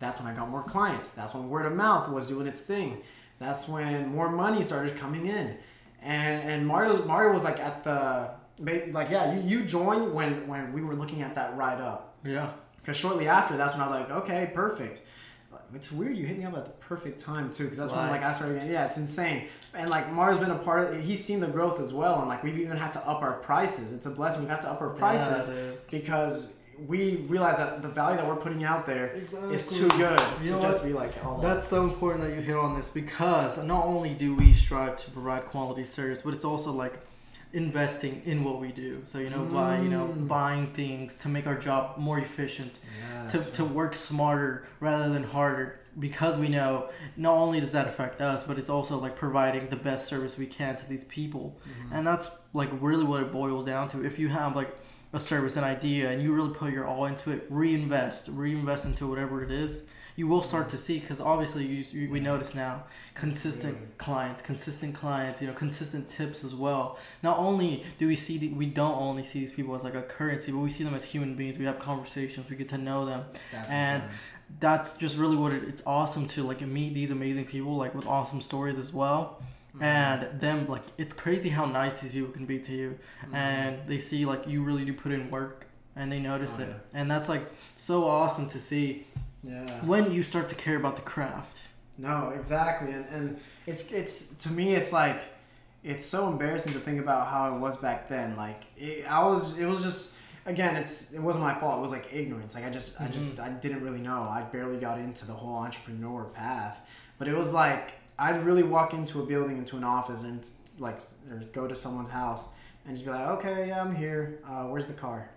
that's 0.00 0.18
when 0.18 0.26
I 0.28 0.34
got 0.34 0.50
more 0.50 0.64
clients. 0.64 1.10
That's 1.10 1.32
when 1.34 1.48
word 1.48 1.64
of 1.66 1.74
mouth 1.74 2.08
was 2.08 2.26
doing 2.26 2.46
its 2.48 2.62
thing. 2.62 3.02
That's 3.38 3.68
when 3.68 4.08
more 4.12 4.28
money 4.30 4.62
started 4.62 4.96
coming 4.96 5.26
in. 5.26 5.56
And 6.02 6.50
and 6.50 6.66
Mario 6.66 7.04
Mario 7.04 7.32
was 7.32 7.44
like 7.44 7.60
at 7.60 7.84
the 7.84 8.30
like 8.92 9.10
yeah 9.10 9.32
you, 9.32 9.40
you 9.42 9.64
joined 9.64 10.12
when 10.12 10.48
when 10.48 10.72
we 10.72 10.82
were 10.82 10.94
looking 10.94 11.22
at 11.22 11.34
that 11.36 11.56
ride 11.56 11.80
up 11.80 12.14
Yeah. 12.24 12.50
because 12.78 12.96
shortly 12.96 13.28
after 13.28 13.56
that's 13.56 13.74
when 13.74 13.82
I 13.82 13.86
was 13.90 13.92
like 14.00 14.10
okay 14.22 14.50
perfect. 14.52 15.02
It's 15.74 15.90
weird 15.92 16.16
you 16.16 16.26
hit 16.26 16.38
me 16.38 16.44
up 16.44 16.56
at 16.56 16.64
the 16.64 16.70
perfect 16.72 17.20
time 17.20 17.50
too 17.50 17.64
because 17.64 17.78
that's 17.78 17.92
when 17.92 18.08
like 18.08 18.22
I 18.22 18.32
started 18.32 18.54
getting 18.54 18.70
yeah 18.70 18.86
it's 18.86 18.96
insane 18.98 19.48
and 19.74 19.90
like 19.90 20.12
Mario's 20.12 20.38
been 20.38 20.50
a 20.50 20.58
part 20.58 20.94
of 20.94 21.04
he's 21.04 21.22
seen 21.24 21.40
the 21.40 21.48
growth 21.48 21.80
as 21.80 21.92
well 21.92 22.20
and 22.20 22.28
like 22.28 22.42
we've 22.42 22.58
even 22.58 22.76
had 22.76 22.92
to 22.92 23.08
up 23.08 23.22
our 23.22 23.34
prices. 23.34 23.92
It's 23.92 24.06
a 24.06 24.10
blessing 24.10 24.42
we've 24.42 24.50
had 24.50 24.62
to 24.62 24.68
up 24.70 24.80
our 24.80 24.90
prices 24.90 25.48
Yeah, 25.92 25.98
because 25.98 26.54
we 26.86 27.16
realize 27.28 27.56
that 27.56 27.80
the 27.80 27.88
value 27.88 28.18
that 28.18 28.26
we're 28.26 28.36
putting 28.36 28.62
out 28.62 28.84
there 28.86 29.08
is 29.08 29.32
Exactly. 29.66 29.78
too 29.78 29.88
good 29.98 30.20
You 30.42 30.54
to 30.56 30.60
just 30.60 30.82
what? 30.82 30.86
be 30.88 30.92
like 30.92 31.24
all 31.24 31.38
that. 31.38 31.54
That's 31.54 31.68
so 31.68 31.84
important 31.84 32.22
that 32.24 32.34
you 32.34 32.42
hit 32.42 32.54
on 32.56 32.74
this 32.76 32.90
because 32.90 33.56
not 33.64 33.86
only 33.86 34.10
do 34.14 34.34
we 34.34 34.52
strive 34.52 34.96
to 34.98 35.10
provide 35.10 35.46
quality 35.46 35.84
service, 35.84 36.20
but 36.22 36.34
it's 36.34 36.44
also 36.44 36.72
like 36.72 36.98
investing 37.56 38.22
in 38.24 38.44
what 38.44 38.60
we 38.60 38.70
do. 38.70 39.02
So 39.06 39.18
you 39.18 39.30
know, 39.30 39.44
by 39.44 39.80
you 39.80 39.88
know 39.88 40.06
Mm. 40.08 40.28
buying 40.28 40.66
things 40.80 41.18
to 41.22 41.28
make 41.28 41.46
our 41.46 41.56
job 41.68 41.82
more 42.08 42.18
efficient, 42.18 42.72
yeah, 43.00 43.26
to, 43.28 43.38
that's 43.38 43.50
to 43.58 43.64
work 43.64 43.94
smarter 43.94 44.66
rather 44.80 45.08
than 45.14 45.24
harder. 45.24 45.80
Because 45.98 46.36
we 46.36 46.48
know 46.48 46.90
not 47.16 47.34
only 47.44 47.58
does 47.64 47.72
that 47.72 47.86
affect 47.88 48.20
us, 48.20 48.44
but 48.48 48.58
it's 48.60 48.68
also 48.68 48.98
like 49.06 49.16
providing 49.16 49.64
the 49.70 49.76
best 49.88 50.06
service 50.06 50.36
we 50.36 50.46
can 50.58 50.76
to 50.76 50.86
these 50.92 51.04
people. 51.04 51.56
right. 51.64 51.96
And 51.96 52.06
that's 52.06 52.28
like 52.52 52.68
really 52.88 53.04
what 53.04 53.22
it 53.22 53.32
boils 53.32 53.64
down 53.64 53.88
to. 53.88 54.04
If 54.04 54.18
you 54.18 54.28
have 54.28 54.54
like 54.54 54.76
a 55.14 55.20
service, 55.20 55.56
an 55.56 55.64
idea, 55.64 56.10
and 56.10 56.22
you 56.22 56.34
really 56.34 56.52
put 56.62 56.70
your 56.76 56.86
all 56.86 57.06
into 57.06 57.30
it, 57.30 57.46
reinvest, 57.48 58.28
reinvest 58.28 58.84
into 58.84 59.06
whatever 59.06 59.42
it 59.42 59.50
is, 59.50 59.86
you 60.16 60.26
will 60.26 60.42
start 60.42 60.68
to 60.70 60.76
see. 60.76 60.98
Because 60.98 61.20
obviously, 61.20 61.64
you, 61.66 61.84
you, 61.92 62.10
we 62.10 62.20
notice 62.20 62.54
now 62.54 62.84
consistent 63.14 63.74
Absolutely. 63.74 63.94
clients, 63.98 64.42
consistent 64.42 64.94
clients, 64.94 65.40
you 65.40 65.46
know, 65.46 65.54
consistent 65.54 66.08
tips 66.08 66.42
as 66.44 66.54
well. 66.54 66.98
Not 67.22 67.38
only 67.38 67.84
do 67.98 68.06
we 68.08 68.16
see 68.16 68.38
the, 68.38 68.48
we 68.48 68.66
don't 68.66 68.96
only 69.00 69.22
see 69.22 69.40
these 69.40 69.52
people 69.52 69.74
as 69.74 69.84
like 69.84 69.94
a 69.94 70.02
currency, 70.02 70.52
but 70.52 70.58
we 70.58 70.70
see 70.70 70.84
them 70.84 70.94
as 70.94 71.04
human 71.04 71.34
beings. 71.36 71.58
We 71.58 71.64
have 71.66 71.78
conversations, 71.78 72.48
we 72.50 72.56
get 72.56 72.68
to 72.70 72.78
know 72.78 73.04
them 73.06 73.24
That's 73.52 73.70
and- 73.70 74.02
that's 74.60 74.96
just 74.96 75.16
really 75.18 75.34
what 75.34 75.52
it, 75.52 75.64
it's 75.64 75.82
awesome 75.84 76.28
to 76.28 76.44
like 76.44 76.60
meet 76.60 76.94
these 76.94 77.10
amazing 77.10 77.44
people 77.46 77.74
like 77.76 77.92
with 77.96 78.06
awesome 78.06 78.40
stories 78.40 78.78
as 78.78 78.92
well 78.92 79.42
Mhm. 79.76 79.82
and 79.82 80.40
them 80.40 80.68
like 80.68 80.84
it's 80.96 81.12
crazy 81.12 81.48
how 81.48 81.64
nice 81.64 82.00
these 82.00 82.12
people 82.12 82.30
can 82.30 82.46
be 82.46 82.60
to 82.60 82.72
you 82.72 82.98
Mhm. 83.28 83.34
and 83.34 83.88
they 83.88 83.98
see 83.98 84.24
like 84.24 84.46
you 84.46 84.62
really 84.62 84.84
do 84.84 84.92
put 84.92 85.10
in 85.10 85.32
work 85.32 85.66
and 85.96 86.12
they 86.12 86.20
notice 86.20 86.54
Oh, 86.60 86.62
it 86.62 86.68
yeah. 86.68 87.00
and 87.00 87.10
that's 87.10 87.28
like 87.28 87.44
so 87.74 88.04
awesome 88.06 88.48
to 88.50 88.60
see 88.60 89.08
yeah. 89.46 89.84
when 89.84 90.12
you 90.12 90.22
start 90.22 90.48
to 90.48 90.54
care 90.54 90.76
about 90.76 90.96
the 90.96 91.02
craft 91.02 91.60
No, 91.98 92.32
exactly, 92.34 92.92
and 92.92 93.06
and 93.06 93.40
it's 93.66 93.90
it's 93.92 94.28
to 94.44 94.50
me 94.50 94.74
it's 94.74 94.92
like 94.92 95.22
it's 95.86 96.04
so 96.04 96.28
embarrassing 96.28 96.72
to 96.72 96.80
think 96.80 97.00
about 97.00 97.28
how 97.28 97.54
it 97.54 97.60
was 97.60 97.76
back 97.76 98.08
then. 98.08 98.36
Like 98.36 98.64
it, 98.76 99.10
I 99.10 99.24
was, 99.24 99.56
it 99.56 99.66
was 99.66 99.82
just 99.84 100.16
again, 100.44 100.76
it's 100.76 101.12
it 101.12 101.20
wasn't 101.20 101.44
my 101.44 101.54
fault. 101.54 101.78
It 101.78 101.82
was 101.82 101.92
like 101.92 102.12
ignorance. 102.12 102.54
Like 102.54 102.66
I 102.66 102.70
just 102.70 103.00
I 103.00 103.06
just 103.06 103.38
I 103.38 103.50
didn't 103.50 103.82
really 103.82 104.00
know. 104.00 104.22
I 104.22 104.42
barely 104.42 104.78
got 104.78 104.98
into 104.98 105.26
the 105.26 105.32
whole 105.32 105.58
entrepreneur 105.58 106.24
path, 106.24 106.80
but 107.18 107.28
it 107.28 107.36
was 107.36 107.52
like 107.52 107.92
I'd 108.18 108.44
really 108.44 108.64
walk 108.64 108.94
into 108.94 109.22
a 109.22 109.26
building, 109.26 109.58
into 109.58 109.76
an 109.76 109.84
office, 109.84 110.22
and 110.22 110.46
like 110.78 110.98
or 111.30 111.38
go 111.52 111.68
to 111.68 111.76
someone's 111.76 112.10
house 112.10 112.50
and 112.84 112.96
just 112.96 113.04
be 113.04 113.12
like, 113.12 113.28
okay, 113.38 113.68
yeah, 113.68 113.80
I'm 113.80 113.94
here. 113.94 114.40
Uh, 114.46 114.64
where's 114.64 114.86
the 114.86 114.92
car? 114.92 115.30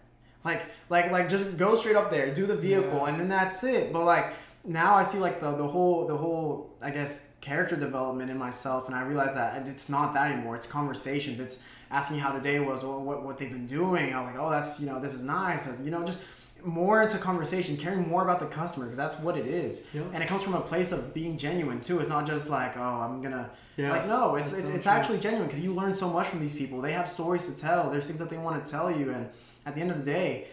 Like 0.43 0.61
like 0.89 1.11
like 1.11 1.27
just 1.29 1.57
go 1.57 1.75
straight 1.75 1.95
up 1.95 2.09
there, 2.11 2.33
do 2.33 2.45
the 2.45 2.55
vehicle, 2.55 2.99
Yeah. 2.99 3.09
and 3.09 3.19
then 3.19 3.27
that's 3.29 3.63
it. 3.63 3.91
But 3.91 4.05
like 4.05 4.33
now 4.65 4.95
I 4.95 5.03
see 5.03 5.17
like 5.19 5.39
the, 5.41 5.51
the 5.55 5.67
whole 5.67 6.07
the 6.07 6.15
whole 6.17 6.69
I 6.81 6.91
guess 6.91 7.27
character 7.41 7.75
development 7.75 8.29
in 8.31 8.37
myself, 8.37 8.87
and 8.87 8.95
I 8.95 9.01
realize 9.03 9.33
that 9.33 9.67
it's 9.67 9.89
not 9.89 10.13
that 10.13 10.31
anymore. 10.31 10.55
It's 10.55 10.67
conversations. 10.67 11.39
It's 11.39 11.59
asking 11.91 12.19
how 12.19 12.31
the 12.31 12.39
day 12.39 12.59
was, 12.59 12.83
what 12.83 13.23
what 13.23 13.37
they've 13.37 13.51
been 13.51 13.67
doing. 13.67 14.13
I'm 14.15 14.23
like, 14.25 14.37
oh, 14.39 14.49
that's 14.49 14.79
you 14.79 14.85
know 14.87 14.99
this 14.99 15.13
is 15.13 15.23
nice, 15.23 15.67
or 15.67 15.77
you 15.83 15.91
know 15.91 16.03
just 16.05 16.23
more 16.63 17.01
into 17.03 17.17
conversation, 17.17 17.77
caring 17.77 18.07
more 18.07 18.21
about 18.23 18.39
the 18.41 18.45
customer 18.45 18.85
because 18.85 18.97
that's 18.97 19.17
what 19.19 19.37
it 19.37 19.47
is, 19.47 19.85
Yeah. 19.93 20.01
and 20.13 20.21
it 20.23 20.27
comes 20.27 20.43
from 20.43 20.55
a 20.55 20.61
place 20.61 20.91
of 20.91 21.13
being 21.13 21.37
genuine 21.37 21.79
too. 21.81 21.99
It's 21.99 22.09
not 22.09 22.25
just 22.27 22.49
like 22.49 22.77
oh 22.77 22.81
I'm 22.81 23.21
gonna 23.21 23.49
yeah 23.77 23.91
like 23.91 24.07
no, 24.07 24.35
it's 24.35 24.51
That's 24.51 24.61
it's, 24.63 24.69
so 24.69 24.75
it's 24.75 24.83
true. 24.85 24.91
actually 24.93 25.19
genuine 25.19 25.47
because 25.47 25.61
you 25.61 25.73
learn 25.73 25.95
so 25.95 26.09
much 26.09 26.27
from 26.27 26.39
these 26.41 26.53
people. 26.53 26.81
They 26.81 26.91
have 26.93 27.09
stories 27.09 27.45
to 27.47 27.57
tell. 27.57 27.89
There's 27.89 28.07
things 28.07 28.19
that 28.19 28.29
they 28.29 28.37
want 28.37 28.63
to 28.65 28.69
tell 28.71 28.89
you, 28.91 29.11
and 29.11 29.29
at 29.65 29.75
the 29.75 29.81
end 29.81 29.91
of 29.91 29.97
the 29.97 30.03
day, 30.03 30.47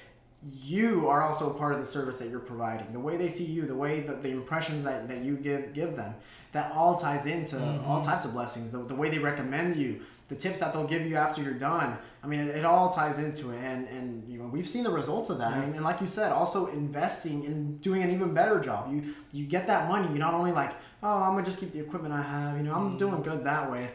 you 0.63 1.09
are 1.09 1.23
also 1.23 1.51
a 1.51 1.55
part 1.55 1.73
of 1.73 1.81
the 1.81 1.87
service 1.87 2.19
that 2.19 2.29
you're 2.29 2.39
providing. 2.41 2.93
The 2.93 3.01
way 3.01 3.17
they 3.17 3.29
see 3.29 3.45
you, 3.45 3.63
the 3.67 3.75
way 3.75 4.01
that 4.01 4.23
the 4.23 4.31
impressions 4.31 4.85
that, 4.85 5.09
that 5.09 5.19
you 5.23 5.37
give 5.37 5.73
give 5.73 5.97
them, 5.97 6.15
that 6.53 6.73
all 6.73 6.97
ties 6.97 7.27
into 7.27 7.57
all 7.87 8.01
Mhm. 8.01 8.05
types 8.05 8.25
of 8.25 8.33
blessings. 8.33 8.73
The, 8.73 8.79
the 8.79 8.95
way 8.95 9.09
they 9.11 9.19
recommend 9.19 9.77
you, 9.77 10.01
the 10.29 10.35
tips 10.37 10.59
that 10.59 10.73
they'll 10.73 10.87
give 10.87 11.03
you 11.03 11.17
after 11.17 11.41
you're 11.43 11.55
done. 11.55 11.97
I 12.23 12.27
mean, 12.27 12.41
it, 12.41 12.57
it 12.57 12.65
all 12.65 12.91
ties 12.91 13.19
into 13.19 13.51
it, 13.51 13.59
and 13.63 13.89
and 13.89 14.29
you 14.29 14.39
know 14.39 14.47
we've 14.47 14.69
seen 14.69 14.85
the 14.85 14.91
results 14.91 15.31
of 15.31 15.39
that. 15.39 15.53
I 15.53 15.61
mean, 15.65 15.73
and 15.75 15.85
like 15.85 16.01
you 16.01 16.07
said, 16.07 16.33
also 16.33 16.67
investing 16.67 17.45
in 17.45 17.79
doing 17.79 18.03
an 18.03 18.11
even 18.11 18.35
better 18.35 18.61
job. 18.61 18.93
You 18.93 19.15
you 19.33 19.47
get 19.47 19.67
that 19.69 19.89
money. 19.89 20.09
You're 20.09 20.19
not 20.19 20.35
only 20.35 20.53
like, 20.53 20.73
oh, 21.03 21.23
I'm 21.23 21.33
gonna 21.33 21.45
just 21.45 21.59
keep 21.61 21.73
the 21.73 21.81
equipment 21.81 22.13
I 22.15 22.23
have. 22.23 22.57
You 22.57 22.65
know, 22.65 22.75
I'm 22.75 22.93
Mm. 22.95 22.99
doing 22.99 23.23
good 23.23 23.45
that 23.45 23.71
way. 23.71 23.91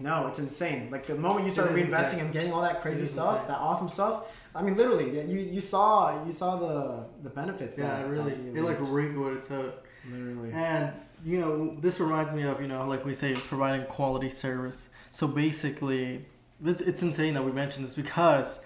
No, 0.00 0.26
it's 0.26 0.38
insane. 0.40 0.90
Like 0.90 1.06
the 1.06 1.14
moment 1.14 1.46
you 1.46 1.52
start 1.52 1.70
reinvesting 1.70 2.18
and 2.20 2.32
getting 2.32 2.52
all 2.52 2.60
that 2.62 2.80
crazy 2.82 3.06
stuff, 3.06 3.34
insane. 3.36 3.48
that 3.48 3.58
awesome 3.60 3.88
stuff. 3.88 4.24
I 4.56 4.62
mean, 4.62 4.76
literally, 4.76 5.16
yeah, 5.16 5.22
you 5.22 5.38
you 5.38 5.60
saw 5.60 6.24
you 6.24 6.32
saw 6.32 6.56
the 6.56 7.06
the 7.22 7.30
benefits. 7.30 7.76
yeah 7.78 7.98
that, 7.98 8.08
really 8.08 8.34
that 8.34 8.56
it 8.56 8.62
like 8.62 8.78
reaped. 8.80 8.92
reaped 8.92 9.16
what 9.18 9.32
it's 9.34 9.50
owed 9.50 9.72
literally. 10.10 10.52
And 10.52 10.92
you 11.24 11.40
know, 11.40 11.76
this 11.80 12.00
reminds 12.00 12.32
me 12.32 12.42
of 12.42 12.60
you 12.60 12.68
know, 12.68 12.86
like 12.86 13.04
we 13.04 13.14
say, 13.14 13.34
providing 13.34 13.86
quality 13.86 14.28
service. 14.28 14.88
So 15.10 15.26
basically, 15.26 16.26
this 16.60 16.80
it's 16.80 17.02
insane 17.02 17.34
that 17.34 17.44
we 17.44 17.52
mentioned 17.52 17.84
this 17.84 17.94
because 17.94 18.64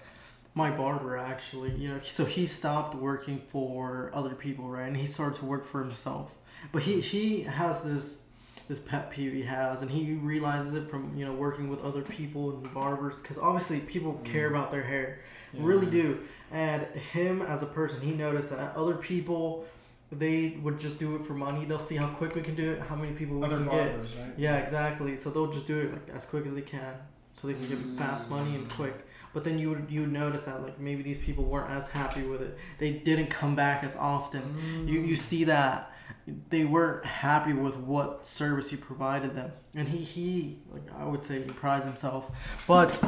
my 0.53 0.69
barber 0.69 1.17
actually, 1.17 1.71
you 1.71 1.89
know, 1.89 1.99
so 1.99 2.25
he 2.25 2.45
stopped 2.45 2.95
working 2.95 3.41
for 3.47 4.11
other 4.13 4.35
people, 4.35 4.67
right, 4.69 4.87
and 4.87 4.97
he 4.97 5.05
started 5.05 5.35
to 5.35 5.45
work 5.45 5.65
for 5.65 5.81
himself. 5.81 6.37
But 6.71 6.83
he 6.83 6.99
he 7.01 7.43
has 7.43 7.81
this 7.81 8.23
this 8.67 8.79
pet 8.79 9.11
peeve 9.11 9.33
he 9.33 9.43
has, 9.43 9.81
and 9.81 9.91
he 9.91 10.13
realizes 10.13 10.73
it 10.73 10.89
from 10.89 11.15
you 11.15 11.25
know 11.25 11.33
working 11.33 11.69
with 11.69 11.81
other 11.83 12.01
people 12.01 12.51
and 12.51 12.73
barbers, 12.73 13.21
because 13.21 13.37
obviously 13.37 13.79
people 13.79 14.19
care 14.23 14.49
mm. 14.49 14.55
about 14.55 14.71
their 14.71 14.83
hair. 14.83 15.19
Really 15.53 15.87
do. 15.87 16.19
And 16.51 16.83
him 16.95 17.41
as 17.41 17.63
a 17.63 17.65
person, 17.65 18.01
he 18.01 18.13
noticed 18.13 18.49
that 18.49 18.75
other 18.75 18.95
people, 18.95 19.65
they 20.11 20.59
would 20.61 20.79
just 20.79 20.99
do 20.99 21.15
it 21.15 21.25
for 21.25 21.33
money. 21.33 21.65
They'll 21.65 21.79
see 21.79 21.95
how 21.95 22.07
quick 22.07 22.35
we 22.35 22.41
can 22.41 22.55
do 22.55 22.73
it, 22.73 22.81
how 22.81 22.95
many 22.95 23.13
people 23.13 23.39
we 23.39 23.45
Other 23.45 23.57
can 23.57 23.65
get. 23.65 23.95
right? 23.95 24.07
Yeah, 24.37 24.57
exactly. 24.57 25.15
So 25.15 25.29
they'll 25.29 25.51
just 25.51 25.67
do 25.67 25.79
it 25.79 25.93
like 25.93 26.09
as 26.15 26.25
quick 26.25 26.45
as 26.45 26.53
they 26.53 26.61
can, 26.61 26.95
so 27.33 27.47
they 27.47 27.53
can 27.53 27.67
get 27.67 27.97
fast 27.97 28.29
money 28.29 28.55
and 28.55 28.67
mm. 28.67 28.73
quick. 28.73 29.07
But 29.33 29.45
then 29.45 29.57
you 29.57 29.69
would 29.69 29.87
you 29.89 30.01
would 30.01 30.11
notice 30.11 30.43
that 30.43 30.61
like 30.61 30.77
maybe 30.77 31.03
these 31.03 31.19
people 31.19 31.45
weren't 31.45 31.71
as 31.71 31.87
happy 31.87 32.23
with 32.23 32.41
it. 32.41 32.57
They 32.79 32.91
didn't 32.91 33.27
come 33.27 33.55
back 33.55 33.83
as 33.83 33.95
often. 33.95 34.85
You 34.85 34.99
you 34.99 35.15
mm. 35.15 35.17
see 35.17 35.45
that 35.45 35.93
they 36.49 36.65
weren't 36.65 37.05
happy 37.05 37.53
with 37.53 37.77
what 37.77 38.27
service 38.27 38.73
you 38.73 38.77
provided 38.77 39.33
them, 39.35 39.53
and 39.73 39.87
he 39.87 39.99
he 39.99 40.59
like 40.69 40.83
I 40.97 41.05
would 41.05 41.23
say 41.23 41.41
he 41.41 41.51
prides 41.51 41.85
himself, 41.85 42.29
but 42.67 43.01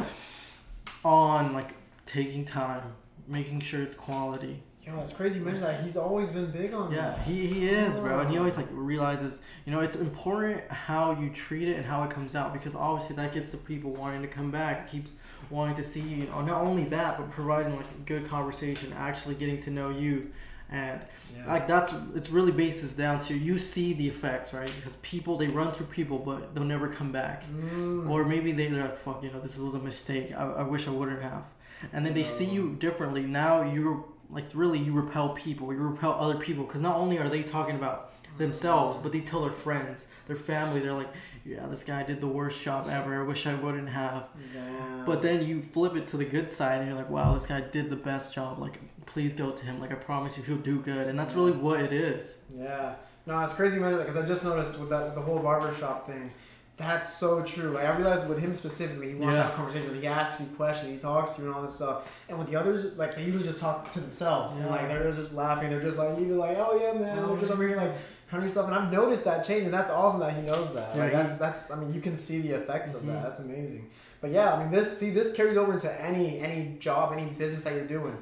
on 1.04 1.54
like 1.54 1.74
taking 2.06 2.46
time, 2.46 2.84
making 3.28 3.60
sure 3.62 3.82
it's 3.82 3.96
quality. 3.96 4.62
Yo, 4.86 5.00
it's 5.00 5.14
crazy. 5.14 5.40
You 5.40 5.46
mentioned 5.46 5.64
that 5.66 5.82
he's 5.82 5.96
always 5.96 6.30
been 6.30 6.52
big 6.52 6.74
on 6.74 6.92
Yeah, 6.92 7.12
that. 7.12 7.20
he, 7.22 7.48
he 7.48 7.68
is, 7.70 7.98
bro, 8.00 8.20
and 8.20 8.30
he 8.30 8.36
Oh. 8.36 8.40
always 8.40 8.58
like 8.58 8.68
realizes, 8.72 9.40
you 9.66 9.72
know, 9.72 9.80
it's 9.80 9.96
important 9.96 10.60
how 10.70 11.18
you 11.18 11.30
treat 11.30 11.70
it 11.70 11.78
and 11.78 11.86
how 11.86 12.04
it 12.04 12.10
comes 12.10 12.36
out 12.36 12.52
because 12.52 12.76
obviously 12.76 13.16
that 13.16 13.32
gets 13.34 13.52
the 13.52 13.58
people 13.58 13.92
wanting 13.92 14.22
to 14.24 14.28
come 14.28 14.52
back. 14.52 14.92
Keeps 14.92 15.14
wanting 15.50 15.76
to 15.76 15.84
see 15.84 16.02
you. 16.02 16.18
you 16.18 16.26
know, 16.26 16.42
not 16.42 16.62
only 16.64 16.84
that, 16.86 17.18
but 17.18 17.32
providing 17.32 17.78
like 17.78 17.86
a 17.86 18.04
good 18.06 18.28
conversation, 18.28 18.92
actually 18.98 19.36
getting 19.36 19.58
to 19.60 19.72
know 19.72 19.90
you, 19.90 20.32
and 20.70 21.00
Yeah. 21.34 21.48
like 21.48 21.66
that's 21.66 21.94
it's 22.14 22.30
really 22.30 22.52
bases 22.52 22.92
down 22.94 23.20
to 23.22 23.34
you 23.38 23.58
see 23.58 23.94
the 23.94 24.10
effects, 24.10 24.54
right? 24.54 24.70
Because 24.76 24.98
people 24.98 25.38
they 25.38 25.48
run 25.48 25.72
through 25.72 25.86
people, 25.88 26.20
but 26.20 26.54
they'll 26.54 26.64
never 26.66 26.90
come 26.90 27.14
back, 27.14 27.46
Mm. 27.50 28.10
or 28.10 28.26
maybe 28.26 28.52
they're 28.52 28.70
like, 28.70 28.98
fuck, 28.98 29.24
you 29.24 29.32
know, 29.32 29.40
this 29.40 29.58
was 29.58 29.76
a 29.76 29.80
mistake. 29.80 30.34
I, 30.36 30.44
I 30.44 30.64
wish 30.64 30.88
I 30.90 30.92
wouldn't 30.92 31.22
have, 31.22 31.44
and 31.92 32.06
then 32.06 32.14
they 32.14 32.24
see 32.24 32.46
you 32.46 32.76
differently. 32.80 33.24
Now 33.24 33.64
you're 33.64 34.06
like 34.30 34.46
really 34.54 34.80
you 34.80 34.94
repel 34.94 35.30
people. 35.30 35.74
You 35.74 35.80
repel 35.80 36.14
other 36.20 36.36
people. 36.40 36.64
Because 36.66 36.82
not 36.82 36.98
only 36.98 37.18
are 37.18 37.30
they 37.30 37.44
talking 37.44 37.76
about 37.76 38.12
themselves 38.38 38.98
but 38.98 39.12
they 39.12 39.20
tell 39.20 39.42
their 39.42 39.52
friends 39.52 40.08
their 40.28 40.36
family. 40.36 40.80
They're 40.80 40.94
like 40.94 41.14
yeah 41.46 41.68
this 41.68 41.84
guy 41.84 42.04
did 42.04 42.22
the 42.22 42.28
worst 42.28 42.64
job 42.64 42.88
ever. 42.90 43.22
I 43.22 43.26
wish 43.26 43.46
i 43.46 43.54
wouldn't 43.54 43.90
have. 43.90 44.28
Yeah. 44.54 45.04
but 45.06 45.22
then 45.22 45.46
you 45.46 45.62
flip 45.62 45.96
it 45.96 46.08
to 46.08 46.18
the 46.18 46.26
good 46.26 46.52
side 46.52 46.80
and 46.80 46.88
you're 46.88 46.98
like 46.98 47.10
wow 47.10 47.34
this 47.34 47.46
guy 47.46 47.62
did 47.62 47.90
the 47.90 47.96
best 47.96 48.34
job. 48.34 48.60
Like 48.60 48.80
please 49.06 49.34
go 49.34 49.52
to 49.52 49.66
him. 49.66 49.80
Like 49.80 49.92
i 49.92 49.96
promise 49.96 50.38
you 50.38 50.44
he'll 50.44 50.58
do 50.58 50.80
good. 50.80 51.08
And 51.08 51.20
that's 51.20 51.34
really 51.34 51.52
what 51.52 51.80
it 51.82 51.94
is. 51.94 52.38
Yeah. 52.50 52.96
No, 53.26 53.40
it's 53.40 53.54
crazy 53.54 53.80
that 53.80 53.98
because 54.00 54.18
I 54.18 54.26
just 54.26 54.44
noticed 54.44 54.78
with 54.78 54.90
that 54.90 55.16
the 55.16 55.22
whole 55.22 55.40
barbershop 55.40 56.08
thing. 56.08 56.32
That's 56.76 57.14
so 57.14 57.44
true. 57.44 57.70
Like 57.70 57.86
I 57.86 57.96
realized 57.96 58.28
with 58.28 58.40
him 58.40 58.54
specifically, 58.56 59.10
he 59.10 59.16
wants 59.16 59.36
Yeah. 59.36 59.44
to 59.44 59.48
have 59.50 59.54
a 59.54 59.56
conversation. 59.58 59.96
He 60.02 60.08
asks 60.08 60.42
you 60.42 60.56
questions, 60.56 60.92
he 60.92 60.98
talks 60.98 61.34
to 61.34 61.42
you 61.42 61.48
and 61.48 61.56
all 61.56 61.62
this 61.62 61.76
stuff. 61.76 62.10
And 62.30 62.38
with 62.40 62.50
the 62.50 62.56
others, 62.56 62.98
like 62.98 63.16
they 63.16 63.24
usually 63.24 63.44
just 63.44 63.60
talk 63.60 63.92
to 63.92 64.00
themselves. 64.00 64.58
And 64.58 64.66
Yeah. 64.66 64.72
like 64.72 64.88
they're 64.88 65.12
just 65.12 65.34
laughing. 65.34 65.70
They're 65.70 65.82
just 65.82 65.98
like 66.00 66.18
you 66.20 66.36
like, 66.36 66.58
oh 66.58 66.80
yeah, 66.82 67.00
man. 67.00 67.28
They're 67.28 67.38
just 67.38 67.52
over 67.52 67.68
here 67.68 67.78
like 67.78 67.92
kind 68.30 68.44
of 68.44 68.50
stuff. 68.50 68.66
And 68.66 68.76
I've 68.76 68.92
noticed 68.92 69.24
that 69.26 69.44
change, 69.46 69.66
and 69.66 69.74
that's 69.74 69.92
awesome 69.92 70.20
that 70.22 70.34
he 70.34 70.42
knows 70.42 70.74
that. 70.74 70.96
Yeah, 70.96 71.04
like 71.04 71.12
that's 71.14 71.34
that's. 71.38 71.72
I 71.72 71.76
mean, 71.76 71.94
you 71.94 72.02
can 72.02 72.16
see 72.16 72.42
the 72.42 72.54
effects 72.54 72.96
of 72.96 73.04
Mhm. 73.04 73.08
that. 73.08 73.24
That's 73.24 73.40
amazing. 73.40 73.90
But 74.20 74.32
yeah, 74.32 74.54
I 74.54 74.60
mean, 74.64 74.72
this 74.72 74.98
see 74.98 75.12
this 75.12 75.32
carries 75.34 75.58
over 75.58 75.74
into 75.74 75.92
any 76.02 76.40
any 76.40 76.76
job, 76.80 77.14
any 77.14 77.26
business 77.26 77.66
that 77.66 77.76
you're 77.76 77.86
doing. 77.86 78.18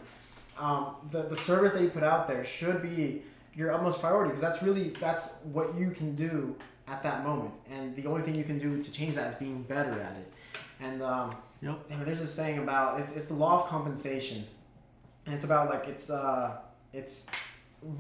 Um, 0.60 0.96
the 1.10 1.22
the 1.24 1.38
service 1.38 1.72
that 1.74 1.84
you 1.84 1.90
put 1.90 2.04
out 2.04 2.28
there 2.28 2.44
should 2.44 2.82
be 2.82 3.24
your 3.56 3.72
utmost 3.74 4.00
priority 4.02 4.30
because 4.30 4.42
that's 4.42 4.62
really 4.62 4.90
that's 5.00 5.36
what 5.54 5.74
you 5.76 5.92
can 5.92 6.16
do 6.16 6.56
at 6.92 7.02
that 7.04 7.24
moment, 7.24 7.54
and 7.70 7.96
the 7.96 8.06
only 8.06 8.22
thing 8.22 8.36
you 8.36 8.44
can 8.44 8.60
do 8.60 8.84
to 8.84 8.92
change 8.92 9.16
that 9.16 9.28
is 9.30 9.36
being 9.36 9.64
better 9.64 9.92
at 9.92 10.16
it. 10.18 10.34
And 10.82 11.02
um, 11.02 11.36
Yep. 11.62 11.88
damn 11.88 12.06
there's 12.06 12.20
this 12.20 12.34
saying 12.34 12.58
about 12.58 13.00
it's, 13.00 13.16
it's 13.16 13.28
the 13.28 13.36
law 13.36 13.62
of 13.62 13.70
compensation, 13.70 14.46
and 15.26 15.36
it's 15.36 15.46
about 15.46 15.70
like 15.70 15.88
it's 15.88 16.10
uh 16.10 16.58
it's 16.92 17.30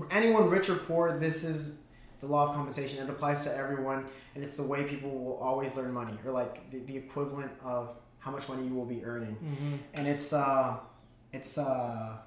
anyone 0.09 0.49
rich 0.49 0.69
or 0.69 0.75
poor. 0.75 1.17
This 1.17 1.43
is 1.43 1.79
the 2.19 2.27
law 2.27 2.49
of 2.49 2.55
compensation. 2.55 3.03
It 3.03 3.09
applies 3.09 3.43
to 3.45 3.55
everyone, 3.55 4.05
and 4.35 4.43
it's 4.43 4.55
the 4.55 4.63
way 4.63 4.83
people 4.83 5.11
will 5.11 5.37
always 5.37 5.75
learn 5.75 5.91
money, 5.93 6.17
or 6.25 6.31
like 6.31 6.69
the, 6.71 6.79
the 6.79 6.97
equivalent 6.97 7.51
of 7.63 7.95
how 8.19 8.31
much 8.31 8.47
money 8.49 8.67
you 8.67 8.75
will 8.75 8.85
be 8.85 9.03
earning 9.03 9.35
mm-hmm. 9.35 9.75
and 9.95 10.07
it's 10.07 10.31
uh, 10.31 10.77
it's 11.33 11.57
uh, 11.57 12.17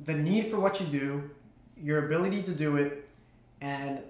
the 0.00 0.14
need 0.14 0.50
for 0.50 0.58
what 0.58 0.80
you 0.80 0.86
do, 0.86 1.30
your 1.76 2.06
ability 2.06 2.42
to 2.42 2.52
do 2.52 2.76
it, 2.76 3.08
and 3.60 4.00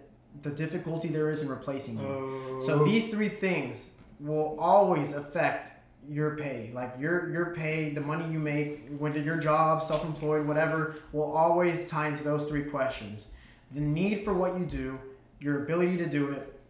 the 0.43 0.51
difficulty 0.51 1.09
there 1.09 1.31
is 1.31 1.43
in 1.43 1.49
replacing 1.49 1.99
you. 1.99 2.07
Oh. 2.07 2.61
So 2.61 2.85
these 2.85 3.11
three 3.11 3.29
things 3.29 3.91
will 4.19 4.57
always 4.59 5.13
affect 5.13 5.71
your 6.09 6.37
pay. 6.37 6.71
Like 6.75 6.95
your 6.99 7.31
your 7.31 7.55
pay, 7.55 7.91
the 7.91 8.01
money 8.01 8.33
you 8.33 8.39
make, 8.39 8.89
whether 8.99 9.21
your 9.21 9.37
job, 9.37 9.83
self-employed, 9.83 10.47
whatever, 10.47 10.97
will 11.13 11.31
always 11.33 11.89
tie 11.89 12.09
into 12.09 12.25
those 12.25 12.49
three 12.49 12.65
questions: 12.65 13.35
the 13.71 13.81
need 13.81 14.25
for 14.25 14.33
what 14.33 14.59
you 14.59 14.65
do, 14.65 14.99
your 15.41 15.65
ability 15.65 15.97
to 15.99 16.07
do 16.07 16.31
it, 16.31 16.61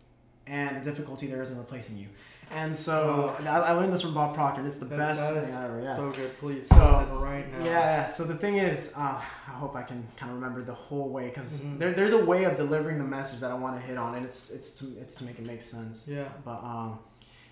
and 0.46 0.80
the 0.80 0.84
difficulty 0.84 1.26
there 1.26 1.42
is 1.42 1.50
in 1.50 1.58
replacing 1.58 1.96
you. 1.96 2.08
And 2.52 2.74
so 2.74 3.34
I, 3.40 3.58
I 3.58 3.72
learned 3.72 3.92
this 3.92 4.02
from 4.02 4.12
Bob 4.14 4.34
Proctor. 4.34 4.60
and 4.60 4.66
It's 4.68 4.78
the 4.78 4.84
That- 4.86 4.98
best 4.98 5.34
that 5.34 5.44
thing 5.46 5.54
ever. 5.54 5.80
Yeah. 5.82 5.96
so 5.96 6.10
good 6.10 6.36
please 6.38 6.66
So, 6.66 7.18
right 7.22 7.46
now 7.58 7.64
Yeah, 7.64 8.06
so 8.06 8.24
the 8.24 8.34
thing 8.36 8.56
is, 8.56 8.92
uh, 8.96 9.20
I 9.46 9.50
hope 9.52 9.76
I 9.76 9.82
can 9.82 10.06
kind 10.16 10.30
of 10.32 10.36
remember 10.36 10.60
the 10.62 10.74
whole 10.74 11.08
way 11.10 11.28
because 11.28 11.60
Mhm. 11.60 11.78
there, 11.78 11.92
there's 11.92 12.12
a 12.12 12.24
way 12.24 12.44
of 12.44 12.56
delivering 12.56 12.98
the 12.98 13.04
message 13.04 13.40
that 13.40 13.50
I 13.50 13.54
want 13.54 13.76
to 13.76 13.80
hit 13.86 13.96
on, 13.98 14.14
and 14.16 14.24
it's 14.26 14.50
it's 14.50 14.72
to 14.80 14.86
it's 15.00 15.14
to 15.16 15.24
make 15.24 15.38
it 15.38 15.46
make 15.46 15.62
sense. 15.62 16.06
yeah 16.08 16.28
But 16.44 16.62
um, 16.64 16.98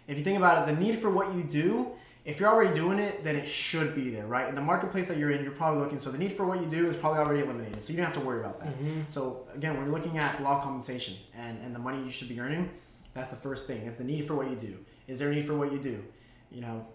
if 0.09 0.19
you 0.19 0.25
think 0.25 0.37
about 0.39 0.69
it, 0.69 0.75
the 0.75 0.81
need 0.81 0.99
for 0.99 1.11
what 1.11 1.33
you 1.35 1.43
do, 1.45 1.93
if 2.25 2.41
you're 2.41 2.49
already 2.51 2.75
doing 2.75 2.99
it, 2.99 3.23
then 3.25 3.37
it 3.37 3.47
should 3.47 3.95
be 3.95 4.11
there, 4.11 4.27
right? 4.27 4.49
In 4.49 4.55
the 4.57 4.61
marketplace 4.61 5.07
that 5.09 5.17
you're 5.17 5.31
in, 5.31 5.43
you're 5.45 5.53
probably 5.53 5.81
looking. 5.81 6.01
So 6.01 6.11
the 6.11 6.19
need 6.19 6.33
for 6.33 6.45
what 6.45 6.61
you 6.61 6.67
do 6.67 6.89
is 6.91 6.97
probably 6.97 7.21
already 7.21 7.43
eliminated, 7.43 7.81
so 7.83 7.93
you 7.93 7.97
don't 7.99 8.07
have 8.07 8.15
to 8.21 8.27
worry 8.29 8.41
about 8.41 8.59
that. 8.61 8.77
Mhm. 8.79 9.05
So 9.09 9.47
again, 9.55 9.75
when 9.77 9.85
you're 9.87 9.95
looking 9.95 10.19
at 10.19 10.43
law 10.43 10.61
compensation 10.61 11.15
and, 11.37 11.59
and 11.63 11.73
the 11.75 11.79
money 11.79 12.03
you 12.03 12.11
should 12.11 12.29
be 12.29 12.41
earning, 12.41 12.71
that's 13.15 13.29
the 13.31 13.37
first 13.37 13.67
thing. 13.67 13.87
It's 13.87 13.97
the 13.97 14.05
need 14.05 14.27
for 14.27 14.35
what 14.35 14.51
you 14.51 14.57
do. 14.57 14.75
Is 15.09 15.19
there 15.19 15.31
a 15.31 15.35
need 15.35 15.47
for 15.47 15.55
what 15.55 15.73
you 15.73 15.79
do? 15.79 16.03
You 16.53 16.61
know, 16.61 16.87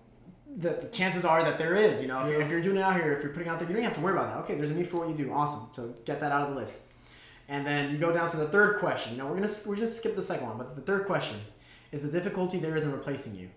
the, 0.58 0.70
the 0.70 0.88
chances 0.90 1.26
are 1.26 1.44
that 1.44 1.58
there 1.58 1.76
is. 1.76 2.02
You 2.02 2.08
know, 2.08 2.22
if, 2.22 2.30
you're, 2.30 2.40
Yeah. 2.40 2.46
if 2.46 2.52
you're 2.52 2.62
doing 2.62 2.78
it 2.78 2.82
out 2.82 2.96
here, 2.96 3.12
if 3.14 3.24
you're 3.24 3.34
putting 3.34 3.50
out 3.50 3.60
there, 3.60 3.68
you 3.68 3.74
don't 3.74 3.84
have 3.84 3.96
to 3.96 4.02
worry 4.02 4.14
about 4.14 4.28
that. 4.34 4.38
Okay, 4.44 4.56
there's 4.56 4.70
a 4.72 4.76
need 4.76 4.88
for 4.88 4.98
what 4.98 5.10
you 5.10 5.16
do. 5.16 5.32
Awesome. 5.34 5.68
So 5.74 5.94
get 6.06 6.20
that 6.22 6.32
out 6.32 6.48
of 6.48 6.54
the 6.56 6.62
list. 6.62 6.82
And 7.50 7.68
then 7.68 7.92
you 7.92 7.98
go 7.98 8.14
down 8.14 8.30
to 8.32 8.38
the 8.38 8.48
third 8.48 8.80
question. 8.80 9.12
You 9.14 9.18
know, 9.18 9.28
we're 9.28 9.36
gonna 9.36 9.50
we're 9.68 9.76
gonna 9.76 9.88
skip 9.88 10.16
the 10.16 10.22
second 10.22 10.48
one, 10.48 10.58
but 10.58 10.76
the 10.76 10.82
third 10.82 11.06
question 11.06 11.38
is 11.92 12.02
the 12.02 12.10
difficulty 12.10 12.58
there 12.58 12.76
is 12.76 12.84
in 12.84 12.92
replacing 12.92 13.36
you. 13.36 13.50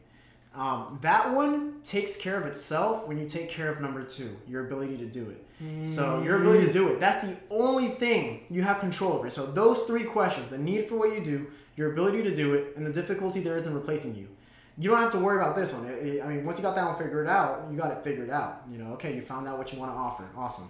Um, 0.54 0.98
that 1.02 1.32
one 1.34 1.82
takes 1.84 2.16
care 2.16 2.38
of 2.40 2.46
itself 2.46 3.06
when 3.06 3.18
you 3.18 3.28
take 3.28 3.48
care 3.50 3.70
of 3.70 3.80
number 3.82 4.02
two, 4.02 4.34
your 4.48 4.64
ability 4.66 4.96
to 4.98 5.04
do 5.06 5.30
it. 5.30 5.86
So 5.86 6.22
your 6.22 6.36
ability 6.40 6.66
to 6.66 6.72
do 6.72 6.88
it, 6.88 7.00
that's 7.00 7.26
the 7.26 7.36
only 7.50 7.88
thing 7.88 8.44
you 8.50 8.62
have 8.62 8.78
control 8.80 9.12
over. 9.12 9.30
So 9.30 9.46
those 9.46 9.82
three 9.82 10.04
questions, 10.04 10.48
the 10.50 10.58
need 10.58 10.86
for 10.88 10.96
what 10.96 11.12
you 11.14 11.22
do, 11.24 11.46
your 11.76 11.92
ability 11.92 12.22
to 12.24 12.34
do 12.34 12.54
it, 12.54 12.74
and 12.76 12.86
the 12.86 12.92
difficulty 12.92 13.40
there 13.40 13.56
is 13.56 13.66
in 13.66 13.74
replacing 13.74 14.14
you. 14.16 14.28
You 14.78 14.90
don't 14.90 14.98
have 14.98 15.12
to 15.12 15.18
worry 15.18 15.36
about 15.40 15.56
this 15.56 15.72
one. 15.72 15.86
It- 15.86 16.02
it- 16.06 16.22
I 16.24 16.28
mean, 16.28 16.44
once 16.44 16.58
you 16.58 16.62
got 16.62 16.74
that 16.74 16.84
one 16.86 16.96
figured 16.96 17.26
out, 17.26 17.66
you 17.70 17.76
got 17.76 17.90
it 17.92 18.02
figured 18.04 18.30
out. 18.30 18.62
You 18.70 18.78
know, 18.78 18.92
okay, 18.94 19.14
you 19.14 19.22
found 19.22 19.48
out 19.48 19.56
what 19.58 19.72
you 19.72 19.78
want 19.78 19.90
to 19.92 19.96
offer. 19.96 20.24
Awesome. 20.36 20.68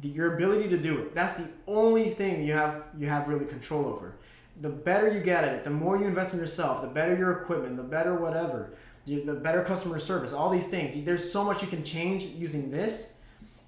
The, 0.00 0.08
your 0.08 0.34
ability 0.34 0.68
to 0.70 0.78
do 0.78 0.98
it, 0.98 1.14
that's 1.14 1.38
the 1.38 1.48
only 1.66 2.10
thing 2.10 2.44
you 2.44 2.52
have 2.54 2.84
you 2.98 3.08
have 3.08 3.28
really 3.28 3.44
control 3.44 3.86
over. 3.86 4.14
The 4.60 4.70
better 4.70 5.08
you 5.12 5.20
get 5.20 5.44
at 5.44 5.54
it, 5.54 5.64
the 5.64 5.70
more 5.70 5.96
you 5.98 6.06
invest 6.06 6.32
in 6.34 6.38
yourself, 6.40 6.80
the 6.82 6.88
better 6.88 7.16
your 7.16 7.32
equipment, 7.32 7.76
the 7.76 7.82
better 7.82 8.14
whatever, 8.14 8.70
you- 9.04 9.24
the 9.24 9.34
better 9.34 9.62
customer 9.62 9.98
service, 9.98 10.32
all 10.32 10.48
these 10.50 10.68
things. 10.68 11.04
There's 11.04 11.30
so 11.30 11.44
much 11.44 11.60
you 11.62 11.68
can 11.68 11.82
change 11.84 12.22
using 12.24 12.70
this 12.70 13.14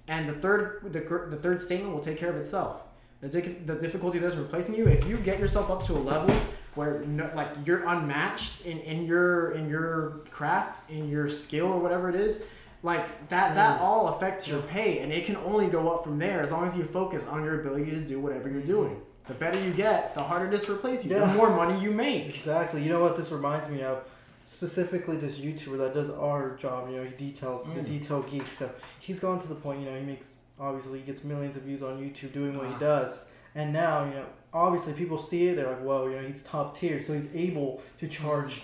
and 0.07 0.29
the 0.29 0.33
third 0.33 0.81
the, 0.83 0.99
the 1.29 1.35
third 1.37 1.61
statement 1.61 1.91
will 1.93 1.99
take 1.99 2.17
care 2.17 2.29
of 2.29 2.35
itself 2.35 2.83
the, 3.21 3.27
the 3.29 3.73
difficulty 3.73 4.19
there's 4.19 4.35
replacing 4.37 4.75
you 4.75 4.85
if 4.87 5.07
you 5.07 5.17
get 5.17 5.39
yourself 5.39 5.71
up 5.71 5.83
to 5.83 5.93
a 5.93 5.97
level 5.97 6.29
where 6.75 7.01
no, 7.05 7.29
like 7.35 7.49
you're 7.65 7.85
unmatched 7.87 8.65
in, 8.65 8.79
in 8.79 9.05
your 9.05 9.51
in 9.51 9.69
your 9.69 10.21
craft 10.31 10.89
in 10.89 11.09
your 11.09 11.27
skill 11.29 11.67
or 11.67 11.79
whatever 11.79 12.09
it 12.09 12.15
is 12.15 12.39
like 12.83 13.05
that 13.29 13.55
that 13.55 13.79
all 13.81 14.09
affects 14.09 14.47
your 14.47 14.61
pay 14.63 14.99
and 14.99 15.11
it 15.11 15.25
can 15.25 15.37
only 15.37 15.67
go 15.67 15.89
up 15.93 16.03
from 16.03 16.19
there 16.19 16.41
as 16.41 16.51
long 16.51 16.65
as 16.67 16.77
you 16.77 16.83
focus 16.83 17.25
on 17.27 17.43
your 17.43 17.61
ability 17.61 17.89
to 17.91 17.99
do 18.01 18.19
whatever 18.19 18.49
you're 18.49 18.61
doing 18.61 19.01
the 19.27 19.33
better 19.33 19.59
you 19.63 19.71
get 19.71 20.13
the 20.13 20.21
harder 20.21 20.45
it 20.47 20.53
is 20.53 20.61
to 20.65 20.73
replace 20.73 21.03
you 21.05 21.11
yeah. 21.11 21.19
the 21.25 21.33
more 21.33 21.49
money 21.49 21.79
you 21.81 21.91
make 21.91 22.27
Exactly. 22.35 22.83
You 22.83 22.89
know 22.89 23.01
what 23.01 23.15
this 23.17 23.31
reminds 23.31 23.69
me 23.69 23.81
of? 23.81 24.03
Specifically, 24.47 25.17
this 25.17 25.39
YouTuber 25.39 25.79
that 25.79 25.95
does 25.95 26.11
our 26.11 26.55
job. 26.55 26.87
You 26.91 26.97
know, 26.97 27.03
he 27.03 27.15
details 27.15 27.65
the 27.65 27.81
Mm. 27.81 27.87
detail 27.87 28.21
geek 28.21 28.45
stuff. 28.45 28.69
He's 28.99 29.19
gone 29.19 29.39
to 29.39 29.47
the 29.47 29.55
point. 29.55 29.79
You 29.79 29.87
know, 29.89 29.97
he 29.97 30.05
makes 30.05 30.35
obviously 30.59 30.99
he 30.99 31.05
gets 31.05 31.23
millions 31.23 31.57
of 31.57 31.63
views 31.63 31.81
on 31.81 31.97
YouTube 31.99 32.31
doing 32.33 32.55
what 32.55 32.67
he 32.67 32.73
Ah. 32.75 32.77
does. 32.77 33.31
And 33.55 33.71
now, 33.73 34.03
you 34.05 34.11
know, 34.11 34.25
obviously 34.53 34.93
people 34.93 35.17
see 35.17 35.47
it. 35.47 35.55
They're 35.55 35.67
like, 35.69 35.81
"Whoa, 35.81 36.07
you 36.07 36.15
know, 36.17 36.21
he's 36.27 36.43
top 36.43 36.75
tier." 36.77 37.01
So 37.01 37.13
he's 37.13 37.33
able 37.35 37.81
to 37.99 38.07
charge 38.07 38.61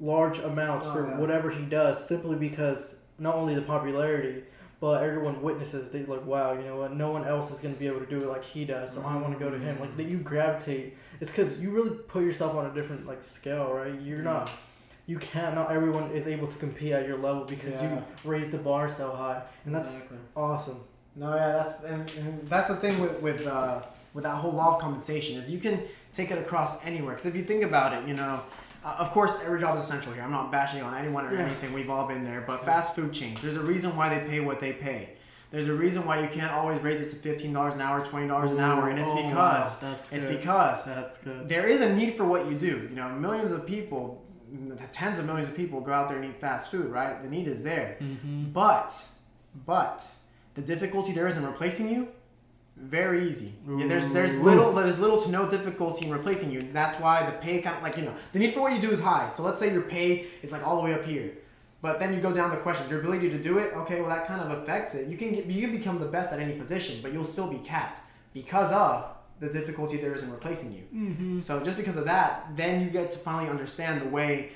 large 0.00 0.38
amounts 0.40 0.84
Oh, 0.86 0.92
for 0.92 1.08
yeah. 1.08 1.18
whatever 1.18 1.50
he 1.50 1.64
does 1.64 2.06
simply 2.06 2.36
because 2.36 2.96
not 3.18 3.34
only 3.36 3.54
the 3.54 3.62
popularity. 3.62 4.42
But 4.80 5.04
everyone 5.04 5.42
witnesses, 5.42 5.90
they 5.90 6.02
like, 6.06 6.26
wow, 6.26 6.54
you 6.54 6.64
know 6.64 6.74
what? 6.74 6.92
No 6.96 7.12
one 7.12 7.24
else 7.24 7.52
is 7.52 7.60
gonna 7.60 7.74
be 7.76 7.86
able 7.86 8.00
to 8.00 8.06
do 8.06 8.16
it 8.18 8.26
like 8.26 8.42
he 8.42 8.64
does, 8.64 8.92
so 8.92 9.02
I 9.02 9.14
want 9.16 9.32
to 9.32 9.38
go 9.38 9.48
to 9.48 9.56
him. 9.56 9.78
Like 9.78 9.96
that, 9.96 10.06
you 10.06 10.16
gravitate. 10.18 10.96
It's 11.20 11.30
because 11.30 11.60
you 11.60 11.70
really 11.70 11.96
put 12.08 12.24
yourself 12.24 12.56
on 12.56 12.66
a 12.66 12.74
different 12.74 13.06
like 13.06 13.22
scale, 13.22 13.72
right? 13.72 13.94
You're 14.00 14.22
not 14.22 14.50
you 15.06 15.18
can't. 15.18 15.54
Not 15.54 15.70
everyone 15.70 16.10
is 16.10 16.26
able 16.26 16.48
to 16.48 16.58
compete 16.58 16.90
at 16.92 17.06
your 17.06 17.16
level 17.16 17.44
because 17.44 17.74
Yeah. 17.74 17.94
you 17.98 18.04
raise 18.24 18.50
the 18.50 18.58
bar 18.58 18.90
so 18.90 19.12
high, 19.12 19.42
and 19.64 19.72
that's 19.72 19.94
Exactly. 19.94 20.18
awesome. 20.36 20.80
No, 21.16 21.34
yeah, 21.34 21.48
that's 21.52 21.82
and, 21.84 22.10
and 22.18 22.48
that's 22.48 22.68
the 22.68 22.76
thing 22.76 23.00
with 23.00 23.20
with 23.20 23.46
uh, 23.46 23.82
with 24.14 24.24
that 24.24 24.36
whole 24.36 24.52
law 24.52 24.76
of 24.76 24.80
compensation 24.80 25.38
is 25.38 25.50
you 25.50 25.58
can 25.58 25.82
take 26.12 26.30
it 26.30 26.38
across 26.38 26.84
anywhere. 26.86 27.14
Because 27.14 27.26
if 27.26 27.36
you 27.36 27.42
think 27.42 27.62
about 27.64 27.92
it, 27.92 28.08
you 28.08 28.14
know, 28.14 28.42
uh, 28.84 28.96
of 28.98 29.10
course 29.12 29.40
every 29.44 29.60
job 29.60 29.76
is 29.78 29.84
essential 29.84 30.12
here. 30.12 30.22
I'm 30.22 30.30
not 30.30 30.50
bashing 30.50 30.82
on 30.82 30.94
anyone 30.94 31.26
or 31.26 31.34
Yeah. 31.34 31.42
anything. 31.46 31.72
We've 31.72 31.90
all 31.90 32.06
been 32.08 32.24
there. 32.24 32.40
But 32.46 32.64
fast 32.64 32.94
food 32.94 33.12
chains, 33.12 33.40
there's 33.42 33.56
a 33.56 33.60
reason 33.62 33.94
why 33.96 34.08
they 34.14 34.26
pay 34.28 34.40
what 34.40 34.58
they 34.60 34.72
pay. 34.72 35.10
There's 35.50 35.68
a 35.68 35.74
reason 35.74 36.06
why 36.06 36.20
you 36.20 36.28
can't 36.28 36.50
always 36.50 36.80
raise 36.80 37.02
it 37.02 37.10
to 37.10 37.16
fifteen 37.16 37.52
dollars 37.52 37.74
an 37.74 37.82
hour, 37.82 38.02
twenty 38.02 38.26
dollars 38.26 38.52
an 38.52 38.60
hour, 38.60 38.88
and 38.88 38.98
it's 38.98 39.06
Oh, 39.10 39.16
wow, 39.16 39.28
because 39.28 39.78
that's 39.80 40.12
it's 40.12 40.24
because 40.24 40.84
that's 40.84 41.18
good. 41.18 41.46
there 41.46 41.66
is 41.66 41.82
a 41.82 41.94
need 41.94 42.16
for 42.16 42.24
what 42.24 42.46
you 42.50 42.54
do. 42.54 42.86
You 42.88 42.96
know, 42.96 43.10
millions 43.10 43.52
of 43.52 43.66
people, 43.66 44.24
tens 44.92 45.18
of 45.18 45.26
millions 45.26 45.48
of 45.50 45.54
people 45.54 45.82
go 45.82 45.92
out 45.92 46.08
there 46.08 46.16
and 46.16 46.24
eat 46.24 46.38
fast 46.38 46.70
food, 46.70 46.90
right? 46.90 47.22
The 47.22 47.28
need 47.28 47.48
is 47.48 47.62
there. 47.64 47.98
Mm-hmm. 48.00 48.44
But, 48.52 48.90
but 49.66 50.08
the 50.54 50.62
difficulty 50.62 51.12
there 51.12 51.26
is 51.26 51.36
in 51.36 51.44
replacing 51.44 51.88
you, 51.88 52.08
very 52.76 53.28
easy. 53.28 53.52
Yeah, 53.68 53.86
there's 53.86 54.08
there's 54.08 54.36
little 54.36 54.72
there's 54.72 54.98
little 54.98 55.20
to 55.22 55.30
no 55.30 55.48
difficulty 55.48 56.06
in 56.06 56.10
replacing 56.10 56.50
you. 56.50 56.62
That's 56.72 56.98
why 57.00 57.24
the 57.24 57.32
pay 57.32 57.60
kind 57.60 57.76
of 57.76 57.82
like 57.82 57.96
you 57.96 58.04
know 58.04 58.14
the 58.32 58.38
need 58.38 58.54
for 58.54 58.60
what 58.60 58.72
you 58.72 58.80
do 58.80 58.90
is 58.90 59.00
high. 59.00 59.28
So 59.28 59.42
let's 59.42 59.60
say 59.60 59.72
your 59.72 59.82
pay 59.82 60.26
is 60.42 60.52
like 60.52 60.66
all 60.66 60.76
the 60.76 60.82
way 60.82 60.94
up 60.94 61.04
here, 61.04 61.32
but 61.80 61.98
then 62.00 62.14
you 62.14 62.20
go 62.20 62.32
down 62.32 62.50
the 62.50 62.56
question 62.56 62.88
your 62.88 63.00
ability 63.00 63.30
to 63.30 63.38
do 63.38 63.58
it. 63.58 63.72
Okay, 63.74 64.00
well 64.00 64.10
that 64.10 64.26
kind 64.26 64.40
of 64.40 64.62
affects 64.62 64.94
it. 64.94 65.08
You 65.08 65.16
can 65.16 65.32
get 65.32 65.46
you 65.46 65.68
can 65.68 65.76
become 65.76 65.98
the 65.98 66.06
best 66.06 66.32
at 66.32 66.40
any 66.40 66.54
position, 66.54 67.00
but 67.02 67.12
you'll 67.12 67.24
still 67.24 67.48
be 67.48 67.58
capped 67.58 68.00
because 68.32 68.72
of 68.72 69.06
the 69.42 69.48
difficulty 69.48 69.96
there 69.96 70.14
is 70.14 70.22
in 70.22 70.30
replacing 70.30 70.72
you. 70.72 70.82
Mm-hmm. 70.94 71.40
So 71.40 71.62
just 71.62 71.76
because 71.76 71.96
of 71.96 72.04
that, 72.06 72.46
then 72.56 72.80
you 72.82 72.90
get 72.90 73.10
to 73.10 73.18
finally 73.18 73.50
understand 73.50 74.00
the 74.00 74.08
way, 74.08 74.52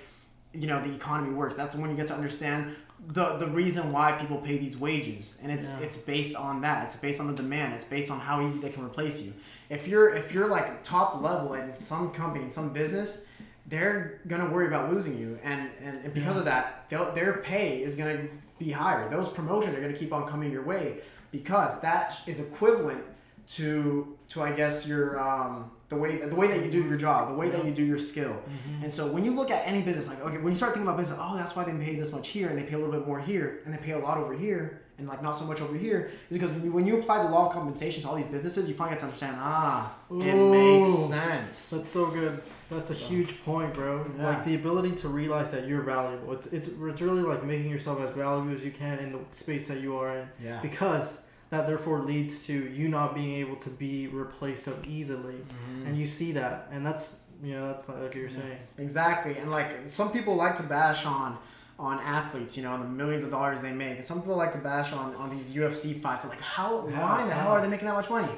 you 0.53 0.69
know, 0.69 0.81
the 0.81 0.95
economy 0.95 1.35
works. 1.35 1.57
That's 1.57 1.75
when 1.75 1.91
you 1.91 1.97
get 1.97 2.07
to 2.07 2.15
understand 2.15 2.77
the 3.09 3.37
the 3.37 3.47
reason 3.47 3.93
why 3.93 4.13
people 4.13 4.39
pay 4.39 4.59
these 4.59 4.77
wages, 4.77 5.39
and 5.43 5.53
it's 5.53 5.69
Yeah. 5.73 5.81
it's 5.87 5.97
based 5.97 6.35
on 6.37 6.61
that. 6.63 6.85
It's 6.87 6.97
based 6.97 7.21
on 7.21 7.27
the 7.29 7.35
demand. 7.35 7.75
It's 7.75 7.85
based 7.85 8.11
on 8.11 8.21
how 8.21 8.41
easy 8.47 8.59
they 8.59 8.71
can 8.71 8.85
replace 8.85 9.21
you. 9.23 9.33
If 9.69 9.87
you're 9.87 10.15
if 10.15 10.33
you're 10.33 10.49
like 10.49 10.83
top 10.83 11.23
level 11.23 11.55
in 11.55 11.77
some 11.79 12.11
company 12.11 12.45
in 12.45 12.51
some 12.51 12.71
business, 12.71 13.19
they're 13.67 14.21
gonna 14.27 14.49
worry 14.51 14.67
about 14.67 14.93
losing 14.93 15.19
you, 15.19 15.39
and 15.45 15.71
and, 15.83 16.05
and 16.05 16.15
because 16.15 16.35
Yeah. 16.35 16.39
of 16.41 16.45
that, 16.47 16.89
their 17.15 17.35
pay 17.35 17.83
is 17.83 17.97
gonna 17.97 18.27
be 18.59 18.71
higher. 18.73 19.09
Those 19.09 19.29
promotions 19.29 19.77
are 19.77 19.81
gonna 19.81 19.93
keep 19.93 20.13
on 20.13 20.27
coming 20.27 20.51
your 20.51 20.63
way 20.63 20.99
because 21.31 21.81
that 21.83 22.17
is 22.27 22.41
equivalent 22.41 23.05
to 23.49 24.17
to 24.29 24.43
I 24.43 24.53
guess 24.53 24.87
your 24.87 25.19
um, 25.21 25.71
the 25.89 25.97
way 25.97 26.17
the 26.17 26.35
way 26.35 26.49
that 26.49 26.65
you 26.65 26.71
do 26.71 26.83
your 26.83 26.97
job, 26.97 27.29
the 27.29 27.35
way 27.35 27.49
that 27.49 27.65
you 27.65 27.71
do 27.71 27.85
your 27.85 27.99
skill. 27.99 28.33
Mm-hmm. 28.33 28.85
And 28.85 28.93
so 28.93 29.07
when 29.07 29.25
you 29.25 29.33
look 29.33 29.51
at 29.51 29.67
any 29.67 29.83
business, 29.83 30.09
like 30.09 30.21
okay, 30.21 30.39
when 30.39 30.49
you 30.49 30.57
start 30.57 30.73
thinking 30.73 30.89
about 30.89 30.99
business, 30.99 31.19
oh, 31.23 31.37
that's 31.37 31.55
why 31.55 31.65
they 31.65 31.73
pay 31.85 31.95
this 31.95 32.13
much 32.13 32.29
here, 32.29 32.49
and 32.49 32.59
they 32.59 32.65
pay 32.65 32.75
a 32.75 32.79
little 32.79 32.93
bit 32.93 33.07
more 33.07 33.21
here, 33.21 33.61
and 33.65 33.73
they 33.73 33.79
pay 33.79 33.93
a 33.93 33.99
lot 33.99 34.19
over 34.19 34.33
here, 34.33 34.83
and 34.99 35.07
like 35.07 35.23
not 35.23 35.33
so 35.37 35.45
much 35.45 35.61
over 35.61 35.77
here, 35.77 36.11
is 36.29 36.39
because 36.39 36.51
when 36.51 36.65
you, 36.65 36.73
when 36.73 36.87
you 36.87 36.99
apply 36.99 37.23
the 37.23 37.29
law 37.31 37.47
of 37.47 37.53
compensation 37.53 38.03
to 38.03 38.09
all 38.09 38.17
these 38.17 38.27
businesses, 38.27 38.69
you 38.69 38.75
finally 38.75 38.95
get 38.95 39.01
to 39.01 39.05
understand, 39.07 39.37
ah, 39.39 39.95
it 40.11 40.35
makes 40.35 40.91
sense. 41.09 41.71
That's 41.71 41.89
so 41.89 42.07
good. 42.07 42.41
That's 42.69 42.91
a 42.91 42.95
So- 42.97 43.07
huge 43.07 43.45
point, 43.45 43.73
bro. 43.73 44.05
Yeah. 44.19 44.29
Like 44.31 44.45
the 44.45 44.57
ability 44.57 44.97
to 44.97 45.09
realize 45.09 45.53
that 45.53 45.69
you're 45.69 45.83
valuable. 45.83 46.33
It's, 46.33 46.47
it's 46.47 46.67
it's 46.67 47.01
really 47.01 47.23
like 47.23 47.45
making 47.45 47.71
yourself 47.71 48.01
as 48.01 48.11
valuable 48.13 48.53
as 48.53 48.65
you 48.65 48.73
can 48.73 48.99
in 48.99 49.13
the 49.13 49.21
space 49.31 49.69
that 49.69 49.81
you 49.81 49.97
are 49.97 50.19
in. 50.19 50.29
Yeah. 50.43 50.61
Because 50.63 51.23
that 51.51 51.67
therefore 51.67 52.01
leads 52.01 52.45
to 52.47 52.53
you 52.53 52.89
not 52.89 53.15
being 53.15 53.35
able 53.35 53.57
to 53.57 53.71
be 53.71 54.09
replaced 54.09 54.65
so 54.65 54.75
easily. 54.89 55.35
Mhm. 55.35 55.87
And 55.87 55.97
you 55.99 56.07
see 56.07 56.33
that. 56.33 56.69
And 56.73 56.85
that's 56.85 57.21
you 57.43 57.53
know, 57.53 57.67
that's 57.69 57.87
like 57.89 58.15
you're 58.15 58.29
Yeah. 58.29 58.37
saying. 58.41 58.59
Exactly, 58.79 59.37
and 59.37 59.51
like 59.51 59.87
some 59.87 60.11
people 60.11 60.35
like 60.37 60.57
to 60.57 60.63
bash 60.63 61.05
on 61.05 61.37
on 61.79 61.99
athletes, 62.01 62.57
you 62.57 62.63
know, 62.63 62.73
and 62.75 62.83
the 62.83 62.89
millions 62.89 63.23
of 63.23 63.31
dollars 63.31 63.61
they 63.61 63.71
make, 63.73 63.97
and 63.97 64.05
some 64.05 64.21
people 64.23 64.35
like 64.37 64.53
to 64.53 64.59
bash 64.59 64.91
on 64.95 65.15
on 65.17 65.29
these 65.29 65.55
UFC 65.55 65.93
fights. 65.93 66.25
I'm 66.25 66.31
like, 66.31 66.41
how? 66.41 66.89
Yeah, 66.89 66.99
why 67.03 67.21
in 67.23 67.29
the 67.29 67.35
hell 67.35 67.53
are 67.53 67.61
they 67.61 67.69
making 67.69 67.87
that 67.87 67.95
much 67.95 68.09
money? 68.09 68.33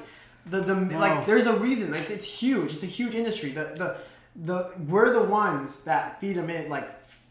The 0.45 0.59
the 0.59 0.75
No. 0.75 0.99
like, 0.99 1.25
there's 1.25 1.45
a 1.47 1.53
reason. 1.57 1.93
It's 1.93 2.11
it's 2.11 2.25
huge. 2.25 2.73
It's 2.73 2.83
a 2.83 2.87
huge 2.99 3.15
industry. 3.15 3.51
The 3.51 3.65
the 3.81 3.95
the 4.35 4.69
we're 4.89 5.11
the 5.13 5.23
ones 5.23 5.81
that 5.85 6.19
feed 6.19 6.35
them 6.35 6.49
in, 6.49 6.69
like 6.69 6.87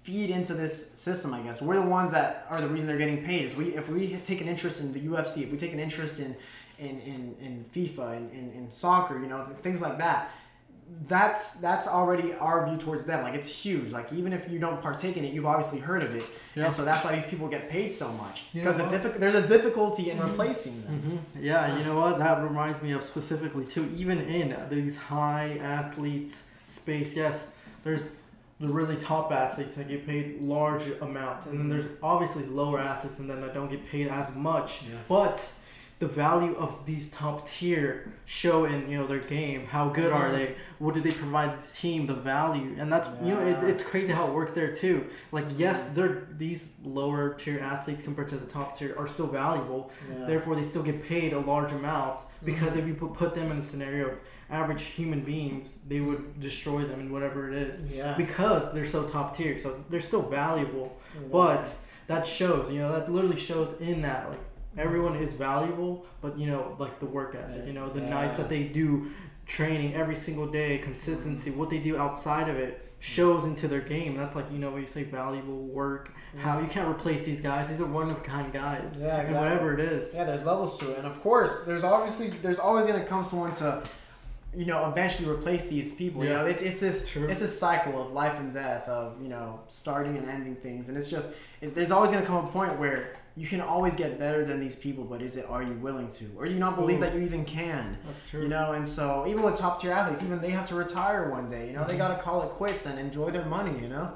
feed 0.08 0.30
into 0.30 0.54
this 0.54 0.74
system. 1.06 1.34
I 1.34 1.40
guess 1.46 1.60
we're 1.60 1.76
the 1.84 1.90
ones 2.00 2.10
that 2.12 2.46
are 2.50 2.60
the 2.64 2.68
reason 2.68 2.86
they're 2.88 2.96
getting 3.06 3.22
paid. 3.30 3.42
Is 3.46 3.54
we 3.54 3.66
if 3.80 3.86
we 3.90 4.16
take 4.30 4.40
an 4.40 4.48
interest 4.48 4.80
in 4.82 4.92
the 4.96 5.00
UFC, 5.10 5.34
if 5.46 5.50
we 5.52 5.58
take 5.64 5.74
an 5.78 5.82
interest 5.88 6.18
in 6.24 6.30
in 6.86 6.94
in, 7.12 7.20
in 7.46 7.52
FIFA 7.74 8.06
and 8.16 8.24
in, 8.32 8.46
in 8.58 8.70
soccer, 8.70 9.14
you 9.22 9.28
know, 9.32 9.44
things 9.66 9.80
like 9.86 9.98
that 9.98 10.20
that's 11.06 11.44
that's 11.60 11.86
already 11.86 12.32
our 12.34 12.66
view 12.66 12.78
towards 12.78 13.04
them. 13.04 13.22
Like 13.22 13.34
it's 13.34 13.48
huge. 13.64 13.92
Like 13.98 14.10
even 14.18 14.32
if 14.32 14.48
you 14.50 14.58
don't 14.58 14.80
partake 14.80 15.16
in 15.18 15.24
it, 15.26 15.34
you've 15.34 15.44
obviously 15.54 15.80
heard 15.80 16.02
of 16.02 16.14
it, 16.16 16.24
Yeah. 16.54 16.64
and 16.64 16.72
so 16.72 16.82
that's 16.88 17.04
why 17.04 17.14
these 17.14 17.26
people 17.26 17.46
get 17.56 17.68
paid 17.68 17.92
so 17.92 18.08
much 18.12 18.36
You 18.54 18.62
because 18.62 18.76
know 18.78 18.88
the 18.88 18.98
diffi- 18.98 19.18
there's 19.22 19.34
a 19.34 19.46
difficulty 19.46 20.04
in 20.10 20.18
replacing 20.28 20.76
them. 20.84 20.94
Mm-hmm. 20.94 21.44
Yeah, 21.44 21.76
you 21.76 21.84
know 21.84 21.96
what? 22.02 22.18
That 22.18 22.42
reminds 22.42 22.80
me 22.80 22.92
of 22.92 23.02
specifically 23.04 23.66
too. 23.74 23.84
Even 24.02 24.18
in 24.38 24.46
these 24.70 24.96
high 24.96 25.50
athletes 25.60 26.32
space, 26.64 27.10
yes, 27.22 27.54
there's 27.84 28.04
the 28.60 28.68
really 28.68 28.96
top 28.96 29.30
athletes 29.30 29.76
that 29.76 29.88
get 29.88 30.06
paid 30.06 30.40
large 30.40 30.84
amounts, 31.00 31.46
and 31.46 31.58
then 31.58 31.68
mm-hmm. 31.68 31.78
there's 31.78 31.98
obviously 32.02 32.44
lower 32.46 32.80
athletes 32.80 33.18
and 33.18 33.30
then 33.30 33.40
that 33.40 33.54
don't 33.54 33.70
get 33.70 33.86
paid 33.86 34.08
as 34.08 34.34
much. 34.34 34.82
Yeah. 34.82 34.96
But 35.08 35.52
the 35.98 36.06
value 36.06 36.54
of 36.56 36.86
these 36.86 37.10
top 37.10 37.48
tier 37.48 38.12
show 38.24 38.66
in 38.66 38.88
you 38.88 38.96
know 38.98 39.06
their 39.06 39.18
game. 39.18 39.66
How 39.66 39.88
good 39.88 40.12
are 40.12 40.28
Mhm. 40.28 40.32
they? 40.32 40.54
What 40.78 40.94
do 40.94 41.00
they 41.00 41.10
provide 41.10 41.60
the 41.60 41.66
team? 41.66 42.06
The 42.06 42.14
value, 42.14 42.76
and 42.78 42.92
that's 42.92 43.08
you 43.22 43.34
know 43.34 43.40
it, 43.40 43.64
it's 43.64 43.82
crazy 43.82 44.12
how 44.12 44.28
it 44.28 44.32
works 44.32 44.54
there 44.54 44.72
too. 44.72 45.06
Like 45.32 45.46
yes, 45.56 45.88
they're 45.88 46.28
these 46.30 46.74
lower 46.84 47.34
tier 47.34 47.58
athletes 47.58 48.02
compared 48.02 48.28
to 48.28 48.36
the 48.36 48.46
top 48.46 48.76
tier 48.78 48.94
are 48.96 49.08
still 49.08 49.26
valuable. 49.26 49.90
Yeah. 50.08 50.26
Therefore, 50.26 50.54
they 50.54 50.62
still 50.62 50.84
get 50.84 51.02
paid 51.02 51.32
a 51.32 51.40
large 51.40 51.72
amounts 51.72 52.26
because 52.44 52.74
Mhm. 52.74 52.78
if 52.78 52.86
you 52.86 52.94
put, 52.94 53.14
put 53.14 53.34
them 53.34 53.50
in 53.50 53.58
a 53.58 53.62
scenario 53.62 54.06
of 54.08 54.20
average 54.50 54.82
human 54.84 55.20
beings, 55.20 55.78
they 55.88 56.00
would 56.00 56.38
destroy 56.40 56.82
them 56.84 57.00
in 57.00 57.10
whatever 57.12 57.50
it 57.50 57.54
is 57.54 57.86
yeah. 57.92 58.14
because 58.16 58.72
they're 58.72 58.86
so 58.86 59.02
top 59.02 59.36
tier. 59.36 59.58
So 59.58 59.80
they're 59.90 60.00
still 60.00 60.22
valuable, 60.22 60.96
but 61.30 61.74
that 62.06 62.26
shows, 62.26 62.70
you 62.70 62.78
know, 62.78 62.90
that 62.92 63.12
literally 63.12 63.36
shows 63.36 63.78
in 63.80 64.00
that 64.02 64.30
like 64.30 64.38
everyone 64.78 65.16
is 65.16 65.32
valuable, 65.32 66.06
but 66.20 66.38
you 66.38 66.46
know, 66.46 66.76
like 66.78 66.98
the 67.00 67.06
work 67.06 67.34
ethic, 67.34 67.66
you 67.66 67.72
know, 67.72 67.88
the 67.88 68.00
Yeah. 68.00 68.10
nights 68.10 68.36
that 68.38 68.48
they 68.48 68.64
do 68.64 69.10
training 69.46 69.94
every 69.94 70.14
single 70.14 70.46
day, 70.46 70.78
consistency, 70.78 71.50
what 71.50 71.70
they 71.70 71.78
do 71.78 71.96
outside 71.98 72.48
of 72.48 72.56
it 72.56 72.84
shows 73.00 73.44
into 73.44 73.68
their 73.68 73.80
game. 73.80 74.16
That's 74.16 74.34
like 74.34 74.50
you 74.50 74.58
know 74.58 74.70
when 74.70 74.82
you 74.82 74.88
say 74.88 75.04
valuable 75.04 75.60
work, 75.66 76.08
mm-hmm. 76.10 76.40
how 76.40 76.60
you 76.60 76.66
can't 76.66 76.88
replace 76.88 77.24
these 77.24 77.40
guys. 77.40 77.68
These 77.68 77.80
are 77.80 77.86
one 77.86 78.10
of 78.10 78.16
a 78.16 78.20
kind 78.20 78.52
guys, 78.52 78.98
Yeah, 79.00 79.20
and 79.20 79.34
whatever 79.34 79.74
it 79.74 79.80
is. 79.80 80.14
Yeah, 80.14 80.24
there's 80.24 80.44
levels 80.44 80.78
to 80.80 80.92
it, 80.92 80.98
and 80.98 81.06
of 81.06 81.20
course, 81.22 81.62
there's 81.64 81.84
obviously 81.84 82.28
there's 82.28 82.58
always 82.58 82.86
gonna 82.86 83.04
come 83.04 83.24
someone 83.24 83.52
to, 83.54 83.82
you 84.54 84.66
know, 84.66 84.90
eventually 84.90 85.28
replace 85.28 85.66
these 85.66 85.92
people. 85.92 86.24
Yeah. 86.24 86.30
You 86.30 86.36
know, 86.36 86.46
it's, 86.46 86.62
it's 86.62 86.80
this 86.80 87.08
True. 87.08 87.28
it's 87.28 87.40
this 87.40 87.58
cycle 87.58 88.00
of 88.02 88.12
life 88.12 88.38
and 88.38 88.52
death 88.52 88.88
of 88.88 89.20
you 89.22 89.28
know 89.28 89.60
starting 89.68 90.16
and 90.16 90.28
ending 90.28 90.56
things, 90.56 90.88
and 90.88 90.98
it's 90.98 91.08
just 91.08 91.34
it, 91.60 91.74
there's 91.74 91.92
always 91.92 92.10
gonna 92.10 92.26
come 92.26 92.44
a 92.44 92.48
point 92.48 92.78
where 92.78 93.14
you 93.38 93.46
can 93.46 93.60
always 93.60 93.94
get 93.96 94.18
better 94.18 94.44
than 94.44 94.58
these 94.58 94.74
people, 94.74 95.04
but 95.04 95.22
is 95.22 95.36
it 95.36 95.46
are 95.48 95.62
you 95.62 95.74
willing 95.74 96.10
to, 96.10 96.24
or 96.36 96.46
do 96.46 96.52
you 96.52 96.58
not 96.58 96.74
believe 96.74 96.98
Ooh. 96.98 97.02
that 97.02 97.14
you 97.14 97.20
even 97.20 97.44
can? 97.44 97.96
That's 98.04 98.28
true. 98.28 98.42
You 98.42 98.48
know, 98.48 98.72
and 98.72 98.86
so 98.86 99.24
even 99.28 99.42
with 99.42 99.56
top 99.56 99.80
tier 99.80 99.92
athletes, 99.92 100.22
even 100.24 100.40
they 100.40 100.50
have 100.50 100.66
to 100.70 100.74
retire 100.74 101.30
one 101.30 101.48
day. 101.48 101.68
You 101.68 101.72
know, 101.74 101.84
they 101.84 101.94
Mhm. 101.94 101.98
got 101.98 102.16
to 102.16 102.22
call 102.22 102.42
it 102.42 102.48
quits 102.50 102.86
and 102.86 102.98
enjoy 102.98 103.30
their 103.30 103.44
money. 103.44 103.78
You 103.80 103.88
know, 103.88 104.10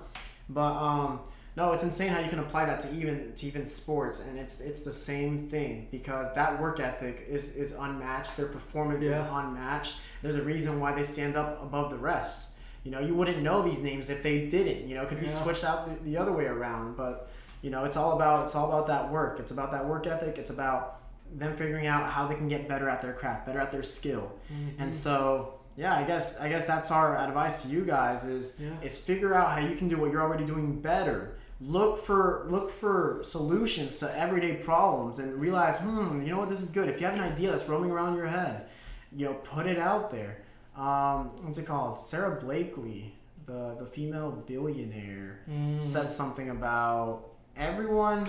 but 0.49 0.73
um, 0.75 1.21
no, 1.57 1.73
it's 1.73 1.85
insane 1.85 2.09
how 2.09 2.19
you 2.21 2.29
can 2.31 2.41
apply 2.41 2.65
that 2.65 2.81
to 2.81 2.93
even 2.95 3.33
to 3.37 3.47
even 3.47 3.65
sports, 3.65 4.25
and 4.27 4.39
it's 4.39 4.61
it's 4.61 4.83
the 4.83 4.93
same 4.93 5.39
thing 5.39 5.87
because 5.93 6.35
that 6.35 6.61
work 6.61 6.81
ethic 6.81 7.25
is 7.29 7.55
is 7.55 7.75
unmatched. 7.79 8.37
Their 8.37 8.47
performance 8.47 9.07
Yeah. 9.07 9.23
is 9.25 9.31
unmatched. 9.33 9.95
There's 10.23 10.37
a 10.37 10.43
reason 10.43 10.81
why 10.81 10.93
they 10.95 11.05
stand 11.05 11.37
up 11.37 11.63
above 11.63 11.91
the 11.91 11.99
rest. 11.99 12.49
You 12.85 12.91
know, 12.91 12.99
you 12.99 13.15
wouldn't 13.15 13.41
know 13.43 13.63
these 13.63 13.83
names 13.85 14.11
if 14.11 14.25
they 14.25 14.47
didn't. 14.49 14.89
You 14.89 14.97
know, 14.97 15.03
it 15.03 15.09
could 15.09 15.21
be 15.21 15.27
Yeah. 15.27 15.43
switched 15.45 15.63
out 15.65 15.87
the, 15.87 16.11
the 16.11 16.17
other 16.17 16.33
way 16.33 16.47
around, 16.47 16.97
but 16.97 17.31
you 17.63 17.71
know, 17.71 17.85
it's 17.85 17.97
all 17.97 18.13
about 18.13 18.45
it's 18.45 18.55
all 18.55 18.69
about 18.69 18.87
that 18.89 19.11
work. 19.11 19.41
It's 19.41 19.53
about 19.53 19.73
that 19.73 19.87
work 19.87 20.07
ethic. 20.07 20.37
It's 20.39 20.51
about 20.51 20.99
them 21.35 21.57
figuring 21.57 21.87
out 21.87 22.05
how 22.11 22.27
they 22.27 22.35
can 22.35 22.49
get 22.49 22.69
better 22.69 22.89
at 22.91 23.01
their 23.01 23.15
craft, 23.15 23.47
better 23.47 23.61
at 23.61 23.73
their 23.73 23.83
skill. 23.83 24.33
Mm-hmm. 24.53 24.83
And 24.83 24.93
so, 24.93 25.55
yeah, 25.77 25.95
I 25.97 26.03
guess 26.05 26.41
I 26.41 26.49
guess 26.51 26.67
that's 26.67 26.91
our 26.91 27.17
advice 27.17 27.63
to 27.63 27.69
you 27.69 27.85
guys 27.85 28.25
is 28.25 28.61
Yeah. 28.61 28.71
is 28.83 28.99
figure 28.99 29.33
out 29.35 29.53
how 29.53 29.61
you 29.67 29.75
can 29.77 29.89
do 29.89 29.97
what 29.97 30.11
you're 30.13 30.21
already 30.21 30.45
doing 30.45 30.81
better. 30.81 31.37
Look 31.61 32.05
for 32.05 32.47
look 32.51 32.71
for 32.73 33.21
solutions 33.23 33.99
to 34.01 34.19
everyday 34.19 34.57
problems 34.57 35.21
and 35.21 35.33
realize, 35.41 35.77
hmm, 35.79 36.21
you 36.23 36.31
know 36.33 36.39
what, 36.41 36.51
this 36.51 36.61
is 36.61 36.71
good. 36.71 36.89
If 36.89 37.01
you 37.01 37.07
have 37.07 37.15
an 37.15 37.21
idea 37.23 37.51
that's 37.53 37.69
roaming 37.69 37.93
around 37.93 38.17
your 38.17 38.27
head, 38.27 38.67
you 39.17 39.27
know, 39.27 39.35
put 39.35 39.67
it 39.67 39.79
out 39.79 40.11
there. 40.11 40.39
Um, 40.77 41.31
what's 41.45 41.59
it 41.59 41.67
called? 41.67 41.99
Sara 42.01 42.41
Blakely, 42.41 43.15
the 43.47 43.77
the 43.79 43.87
female 43.87 44.33
billionaire, 44.33 45.41
Mm. 45.49 45.83
said 45.83 46.09
something 46.11 46.51
about 46.51 47.29
everyone 47.57 48.29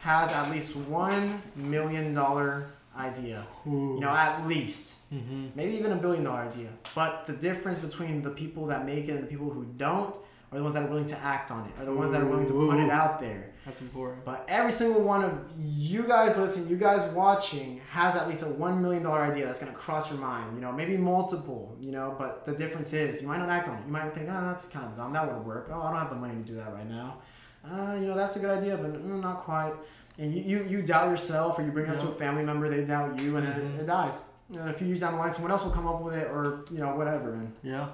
has 0.00 0.30
at 0.32 0.50
least 0.50 0.74
one 0.76 1.42
million 1.56 2.12
dollar 2.14 2.66
idea. 2.96 3.46
Ooh. 3.66 3.94
You 3.94 4.00
know, 4.00 4.10
at 4.10 4.46
least 4.46 4.98
Mm-hmm. 5.12 5.48
maybe 5.54 5.74
even 5.74 5.92
a 5.92 5.96
billion 5.96 6.24
dollar 6.24 6.40
idea. 6.40 6.70
But 6.94 7.26
the 7.26 7.34
difference 7.34 7.78
between 7.78 8.22
the 8.22 8.30
people 8.30 8.64
that 8.68 8.86
make 8.86 9.08
it 9.08 9.10
and 9.10 9.22
the 9.22 9.26
people 9.26 9.50
who 9.50 9.66
don't 9.76 10.16
are 10.50 10.56
the 10.56 10.62
ones 10.62 10.72
that 10.74 10.84
are 10.84 10.86
willing 10.86 11.04
to 11.04 11.18
act 11.18 11.50
on 11.50 11.66
it, 11.66 11.72
are 11.78 11.84
the 11.84 11.92
ones 11.92 12.12
that 12.12 12.22
are 12.22 12.26
willing 12.26 12.46
to 12.46 12.52
put 12.54 12.78
it 12.78 12.88
out 12.90 13.20
there. 13.20 13.50
That's 13.66 13.82
important. 13.82 14.24
But 14.24 14.46
every 14.48 14.72
single 14.72 15.02
one 15.02 15.22
of 15.22 15.38
you 15.58 16.04
guys 16.04 16.38
listening, 16.38 16.68
you 16.68 16.76
guys 16.76 17.06
watching, 17.12 17.82
has 17.90 18.16
at 18.16 18.26
least 18.26 18.42
a 18.42 18.46
one 18.46 18.80
million 18.80 19.02
dollar 19.02 19.20
idea 19.20 19.44
that's 19.44 19.58
gonna 19.58 19.72
cross 19.72 20.10
your 20.10 20.18
mind. 20.18 20.54
You 20.54 20.62
know, 20.62 20.72
maybe 20.72 20.96
multiple. 20.96 21.76
You 21.82 21.92
know, 21.92 22.16
but 22.18 22.46
the 22.46 22.52
difference 22.52 22.94
is 22.94 23.20
you 23.20 23.28
might 23.28 23.38
not 23.38 23.50
act 23.50 23.68
on 23.68 23.76
it. 23.76 23.82
You 23.86 23.92
might 23.92 24.14
think, 24.14 24.28
oh, 24.30 24.40
that's 24.46 24.66
kind 24.66 24.86
of 24.86 24.96
dumb. 24.96 25.12
That 25.12 25.30
would 25.30 25.44
work. 25.44 25.68
Oh, 25.70 25.78
I 25.82 25.90
don't 25.90 26.00
have 26.00 26.08
the 26.10 26.16
money 26.16 26.40
to 26.40 26.46
do 26.46 26.54
that 26.54 26.72
right 26.72 26.88
now. 26.88 27.18
Uh, 27.64 27.94
you 28.00 28.06
know, 28.06 28.14
that's 28.14 28.36
a 28.36 28.38
good 28.38 28.50
idea, 28.58 28.76
but 28.76 28.92
mm, 28.94 29.20
not 29.20 29.38
quite. 29.38 29.72
And 30.18 30.34
you, 30.34 30.42
you, 30.42 30.64
you 30.68 30.82
doubt 30.82 31.08
yourself, 31.10 31.58
or 31.58 31.62
you 31.62 31.70
bring 31.70 31.86
it 31.86 31.90
up 31.94 32.00
to 32.00 32.08
a 32.08 32.14
family 32.14 32.44
member, 32.44 32.68
they 32.68 32.84
doubt 32.84 33.18
you, 33.20 33.36
and 33.36 33.46
Mhm. 33.46 33.54
then 33.56 33.66
it, 33.76 33.80
it 33.82 33.86
dies. 33.86 34.22
And 34.58 34.68
a 34.68 34.72
few 34.72 34.86
years 34.86 35.00
down 35.00 35.12
the 35.14 35.18
line, 35.18 35.32
someone 35.32 35.50
else 35.52 35.64
will 35.64 35.70
come 35.70 35.86
up 35.86 36.02
with 36.02 36.14
it, 36.14 36.28
or 36.28 36.64
you 36.70 36.78
know, 36.78 36.94
whatever. 36.96 37.32
And 37.34 37.52
Yeah. 37.62 37.88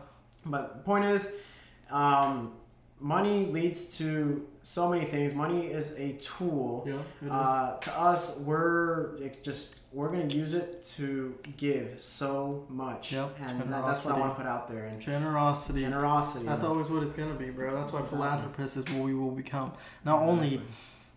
but 0.47 0.79
the 0.79 0.83
point 0.83 1.05
is, 1.05 1.37
um, 1.91 2.53
money 2.99 3.47
leads 3.47 3.97
to 3.99 4.45
so 4.69 4.87
many 4.91 5.07
things. 5.07 5.33
Money 5.33 5.69
is 5.69 5.93
a 5.99 6.13
tool. 6.21 6.87
Yeah. 6.87 7.33
Uh, 7.33 7.79
to 7.79 7.99
us, 7.99 8.39
we're 8.41 9.17
it's 9.17 9.39
just 9.39 9.81
we're 9.95 10.11
gonna 10.11 10.27
use 10.27 10.53
it 10.53 10.83
to 10.97 11.35
give 11.57 11.99
so 11.99 12.67
much, 12.69 13.13
Yep, 13.13 13.39
and 13.41 13.73
that, 13.73 13.87
that's 13.87 14.05
what 14.05 14.15
I 14.15 14.19
want 14.19 14.33
to 14.37 14.43
put 14.43 14.47
out 14.47 14.71
there. 14.71 14.85
And 14.85 15.01
Generosity. 15.01 15.81
generosity. 15.81 16.45
That's 16.45 16.65
always 16.65 16.89
what 16.91 17.03
it's 17.03 17.15
gonna 17.15 17.33
be, 17.33 17.49
bro. 17.49 17.75
That's 17.75 17.93
why 17.95 18.01
Exactly. 18.01 18.19
philanthropist 18.19 18.77
is 18.77 18.85
what 18.91 19.03
we 19.05 19.15
will 19.15 19.31
become. 19.31 19.73
Not 20.05 20.21
only 20.21 20.61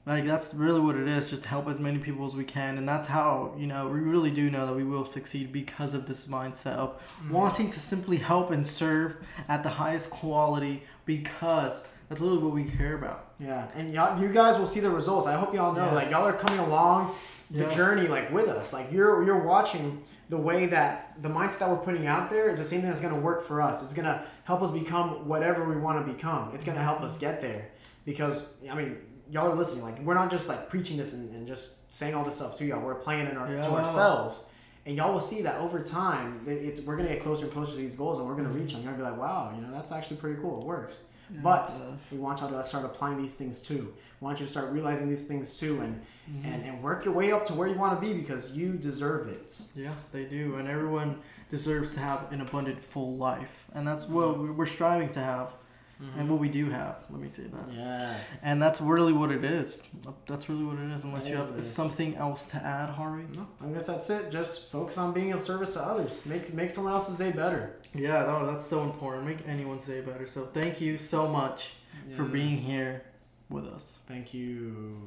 like 0.05 0.23
that's 0.23 0.53
really 0.53 0.79
what 0.79 0.95
it 0.95 1.09
is, 1.09 1.29
just 1.29 1.43
help 1.45 1.67
as 1.67 1.81
many 1.81 1.99
people 1.99 2.25
as 2.25 2.33
we 2.37 2.45
can, 2.45 2.77
and 2.77 2.87
that's 2.87 3.09
how 3.09 3.53
you 3.57 3.67
know 3.67 3.89
we 3.89 3.99
really 3.99 4.31
do 4.31 4.49
know 4.49 4.65
that 4.65 4.75
we 4.77 4.85
will 4.85 5.03
succeed 5.03 5.51
because 5.51 5.93
of 5.93 6.05
this 6.07 6.25
mindset 6.27 6.75
of 6.77 6.91
Mm-hmm. 7.21 7.33
wanting 7.33 7.69
to 7.69 7.79
simply 7.81 8.17
help 8.17 8.49
and 8.49 8.65
serve 8.65 9.17
at 9.49 9.61
the 9.63 9.69
highest 9.71 10.09
quality 10.09 10.83
because 11.05 11.85
that's 12.07 12.21
literally 12.21 12.43
what 12.43 12.53
we 12.53 12.63
care 12.63 12.95
about. 12.95 13.30
Yeah, 13.41 13.67
and 13.75 13.89
y'all, 13.91 14.21
you 14.21 14.29
guys 14.29 14.59
will 14.59 14.67
see 14.67 14.79
the 14.79 14.89
results. 14.89 15.25
I 15.27 15.33
hope 15.33 15.53
y'all 15.55 15.73
know, 15.73 15.85
Yes. 15.85 15.95
like 15.95 16.09
y'all 16.11 16.27
are 16.27 16.33
coming 16.33 16.59
along 16.59 17.15
the 17.49 17.61
Yes. 17.61 17.75
journey, 17.75 18.07
like 18.07 18.31
with 18.31 18.47
us. 18.47 18.71
Like 18.71 18.91
you're 18.91 19.23
you're 19.23 19.43
watching 19.43 20.03
the 20.29 20.37
way 20.37 20.67
that 20.67 21.13
the 21.21 21.27
mindset 21.29 21.59
that 21.59 21.69
we're 21.69 21.77
putting 21.77 22.05
out 22.07 22.29
there 22.29 22.47
is 22.49 22.59
the 22.59 22.65
same 22.65 22.81
thing 22.81 22.89
that's 22.89 23.01
gonna 23.01 23.19
work 23.19 23.43
for 23.43 23.61
us. 23.61 23.81
It's 23.83 23.93
gonna 23.93 24.23
help 24.43 24.61
us 24.61 24.71
become 24.71 25.27
whatever 25.27 25.65
we 25.65 25.75
want 25.75 26.05
to 26.05 26.13
become. 26.13 26.51
It's 26.53 26.63
gonna 26.63 26.83
help 26.83 27.01
us 27.01 27.17
get 27.17 27.41
there 27.41 27.69
because 28.05 28.53
I 28.71 28.75
mean, 28.75 28.97
y'all 29.29 29.51
are 29.51 29.55
listening. 29.55 29.83
Like 29.83 29.99
we're 30.03 30.13
not 30.13 30.29
just 30.29 30.47
like 30.47 30.69
preaching 30.69 30.97
this 30.97 31.13
and, 31.13 31.33
and 31.35 31.47
just 31.47 31.91
saying 31.91 32.13
all 32.13 32.23
this 32.23 32.35
stuff 32.35 32.55
to 32.57 32.65
y'all. 32.65 32.79
We're 32.79 32.93
applying 32.93 33.25
it 33.25 33.35
our, 33.35 33.47
to 33.47 33.71
ourselves. 33.71 34.45
And 34.85 34.95
y'all 34.95 35.13
will 35.13 35.19
see 35.19 35.41
that 35.43 35.59
over 35.59 35.79
time, 35.79 36.41
it- 36.47 36.83
we're 36.87 36.95
gonna 36.95 37.09
get 37.09 37.21
closer 37.21 37.43
and 37.45 37.53
closer 37.53 37.71
to 37.73 37.77
these 37.77 37.93
goals, 37.95 38.17
and 38.19 38.27
we're 38.27 38.35
gonna 38.35 38.49
reach 38.49 38.73
them. 38.73 38.83
You're 38.83 38.93
gonna 38.93 39.03
be 39.03 39.11
like, 39.11 39.19
"Wow, 39.19 39.51
you 39.55 39.61
know, 39.61 39.71
that's 39.71 39.91
actually 39.91 40.17
pretty 40.17 40.39
cool. 40.41 40.61
It 40.61 40.65
works." 40.65 40.99
But 41.39 41.71
we 42.11 42.17
want 42.17 42.41
y'all 42.41 42.49
to 42.49 42.63
start 42.63 42.85
applying 42.85 43.17
these 43.17 43.35
things 43.35 43.61
too. 43.61 43.93
We 44.19 44.25
want 44.25 44.39
you 44.39 44.45
to 44.45 44.51
start 44.51 44.71
realizing 44.71 45.07
these 45.09 45.23
things 45.23 45.57
too 45.57 45.81
and, 45.81 46.01
mm-hmm. 46.29 46.45
and, 46.45 46.63
and 46.65 46.83
work 46.83 47.05
your 47.05 47.13
way 47.13 47.31
up 47.31 47.45
to 47.47 47.53
where 47.53 47.67
you 47.67 47.75
want 47.75 47.99
to 47.99 48.05
be 48.05 48.13
because 48.13 48.51
you 48.51 48.73
deserve 48.73 49.27
it. 49.27 49.61
Yeah, 49.75 49.93
they 50.11 50.25
do, 50.25 50.55
and 50.55 50.67
everyone 50.67 51.19
deserves 51.49 51.93
to 51.95 51.99
have 51.99 52.31
an 52.31 52.41
abundant, 52.41 52.81
full 52.81 53.15
life, 53.15 53.67
and 53.73 53.87
that's 53.87 54.07
what 54.07 54.37
we're 54.39 54.65
striving 54.65 55.09
to 55.09 55.19
have, 55.19 55.53
Mm-hmm. 56.01 56.19
and 56.19 56.29
what 56.31 56.39
we 56.39 56.49
do 56.49 56.67
have. 56.71 56.95
Let 57.11 57.21
me 57.21 57.29
say 57.29 57.43
that. 57.43 57.71
Yes. 57.71 58.39
And 58.43 58.59
that's 58.59 58.81
really 58.81 59.13
what 59.13 59.31
it 59.31 59.43
is. 59.43 59.83
That's 60.25 60.49
really 60.49 60.63
what 60.63 60.79
it 60.79 60.89
is. 60.95 61.03
Unless 61.03 61.25
That 61.25 61.29
you 61.29 61.35
have 61.37 61.49
what 61.49 61.57
it 61.59 61.61
is. 61.61 61.71
something 61.71 62.15
else 62.15 62.47
to 62.47 62.57
add, 62.57 62.89
Harvey. 62.89 63.25
No, 63.35 63.47
I 63.63 63.67
guess 63.71 63.85
that's 63.85 64.09
it. 64.09 64.31
Just 64.31 64.71
focus 64.71 64.97
on 64.97 65.13
being 65.13 65.31
of 65.31 65.41
service 65.41 65.73
to 65.73 65.81
others. 65.81 66.19
Make 66.25 66.53
make 66.55 66.71
someone 66.71 66.93
else's 66.93 67.19
day 67.19 67.31
better. 67.31 67.75
Yeah, 67.93 68.23
no, 68.23 68.47
that's 68.51 68.65
so 68.65 68.81
important. 68.81 69.27
Make 69.27 69.47
anyone's 69.47 69.83
day 69.83 70.01
better. 70.01 70.27
So 70.27 70.47
thank 70.51 70.81
you 70.81 70.97
so 70.97 71.27
much 71.27 71.73
for 72.15 72.23
being 72.23 72.57
here 72.57 73.03
with 73.49 73.67
us. 73.67 74.01
Thank 74.07 74.33
you. 74.33 74.97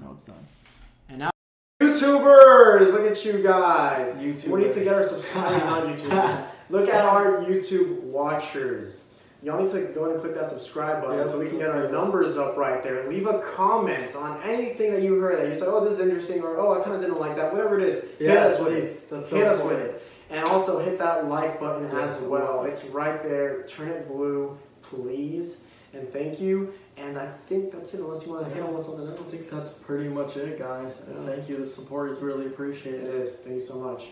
Now 0.00 0.12
it's 0.12 0.24
done. 0.24 0.46
And 1.10 1.18
now, 1.18 1.30
YouTubers, 1.82 2.92
look 2.92 3.10
at 3.10 3.24
you 3.24 3.42
guys. 3.42 4.14
YouTubers. 4.16 4.48
We 4.48 4.60
need 4.64 4.72
to 4.72 4.84
get 4.84 4.94
our 4.94 5.06
subscribers, 5.06 5.60
not 5.62 5.84
YouTubers. 5.84 6.46
Look 6.70 6.88
at 6.88 7.04
our 7.04 7.44
YouTube 7.44 8.00
watchers. 8.04 9.02
Y'all 9.42 9.60
need 9.60 9.70
to 9.72 9.80
go 9.92 10.02
ahead 10.04 10.12
and 10.14 10.20
click 10.20 10.34
that 10.36 10.46
subscribe 10.48 11.02
button 11.02 11.18
Yeah, 11.18 11.26
so 11.26 11.40
we 11.40 11.48
can 11.48 11.58
get 11.58 11.70
our 11.70 11.90
numbers 11.90 12.36
up 12.38 12.56
right 12.56 12.80
there. 12.84 13.08
Leave 13.08 13.26
a 13.26 13.40
comment 13.40 14.14
on 14.14 14.40
anything 14.42 14.92
that 14.92 15.02
you 15.02 15.18
heard 15.18 15.36
that 15.38 15.48
you 15.52 15.58
said, 15.58 15.66
oh, 15.68 15.84
this 15.84 15.94
is 15.94 16.00
interesting, 16.00 16.42
or 16.42 16.56
oh, 16.58 16.80
I 16.80 16.84
kind 16.84 16.94
of 16.94 17.02
didn't 17.02 17.18
like 17.18 17.34
that. 17.36 17.52
Whatever 17.52 17.80
it 17.80 17.88
is, 17.88 18.04
hit 18.18 18.30
us 18.36 18.60
with 18.60 18.72
it. 18.74 19.10
That's 19.10 19.28
so 19.30 19.36
hit 19.36 19.46
us 19.48 19.62
with 19.64 19.80
it. 19.80 20.02
And 20.30 20.44
also 20.46 20.78
hit 20.78 20.96
that 20.98 21.26
like 21.26 21.58
button 21.58 21.88
Yeah. 21.92 22.02
as 22.02 22.20
well. 22.20 22.64
It's 22.64 22.84
right 22.84 23.20
there. 23.20 23.64
Turn 23.64 23.88
it 23.88 24.06
blue, 24.06 24.56
please. 24.80 25.66
And 25.92 26.10
thank 26.12 26.40
you. 26.40 26.72
And 26.96 27.18
I 27.18 27.28
think 27.46 27.72
that's 27.72 27.94
it, 27.94 28.00
unless 28.00 28.24
you 28.24 28.32
want 28.32 28.46
to 28.48 28.54
hit 28.54 28.62
on 28.62 28.80
something 28.80 29.08
I 29.08 29.10
else. 29.16 29.30
think 29.30 29.50
that's 29.50 29.70
pretty 29.70 30.08
much 30.08 30.36
it, 30.36 30.58
guys. 30.58 30.98
Thank 31.26 31.48
you. 31.48 31.56
The 31.56 31.66
support 31.66 32.12
is 32.12 32.20
really 32.20 32.46
appreciated. 32.46 33.12
is. 33.12 33.34
Thank 33.34 33.54
you 33.56 33.60
so 33.60 33.78
much. 33.78 34.04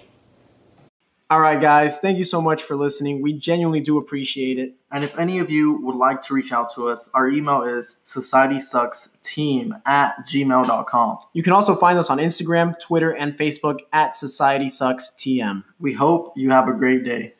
All 1.30 1.40
right, 1.40 1.60
guys. 1.60 2.00
Thank 2.00 2.18
you 2.18 2.24
so 2.24 2.42
much 2.42 2.60
for 2.60 2.74
listening. 2.74 3.22
We 3.22 3.32
genuinely 3.32 3.80
do 3.80 3.98
appreciate 3.98 4.58
it. 4.58 4.74
And 4.90 5.04
if 5.04 5.16
any 5.16 5.38
of 5.38 5.48
you 5.48 5.80
would 5.82 5.94
like 5.94 6.20
to 6.22 6.34
reach 6.34 6.50
out 6.50 6.74
to 6.74 6.88
us, 6.88 7.08
our 7.14 7.28
email 7.28 7.62
is 7.62 7.98
societysucksteam 8.04 9.80
at 9.86 10.26
gmail.com. 10.26 11.18
You 11.32 11.42
can 11.44 11.52
also 11.52 11.76
find 11.76 12.00
us 12.00 12.10
on 12.10 12.18
Instagram, 12.18 12.76
Twitter, 12.80 13.14
and 13.14 13.38
Facebook 13.38 13.78
at 13.92 14.16
Society 14.16 14.68
Sucks 14.68 15.12
TM. 15.16 15.62
We 15.78 15.94
hope 15.94 16.32
you 16.34 16.50
have 16.50 16.66
a 16.66 16.72
great 16.74 17.04
day. 17.04 17.34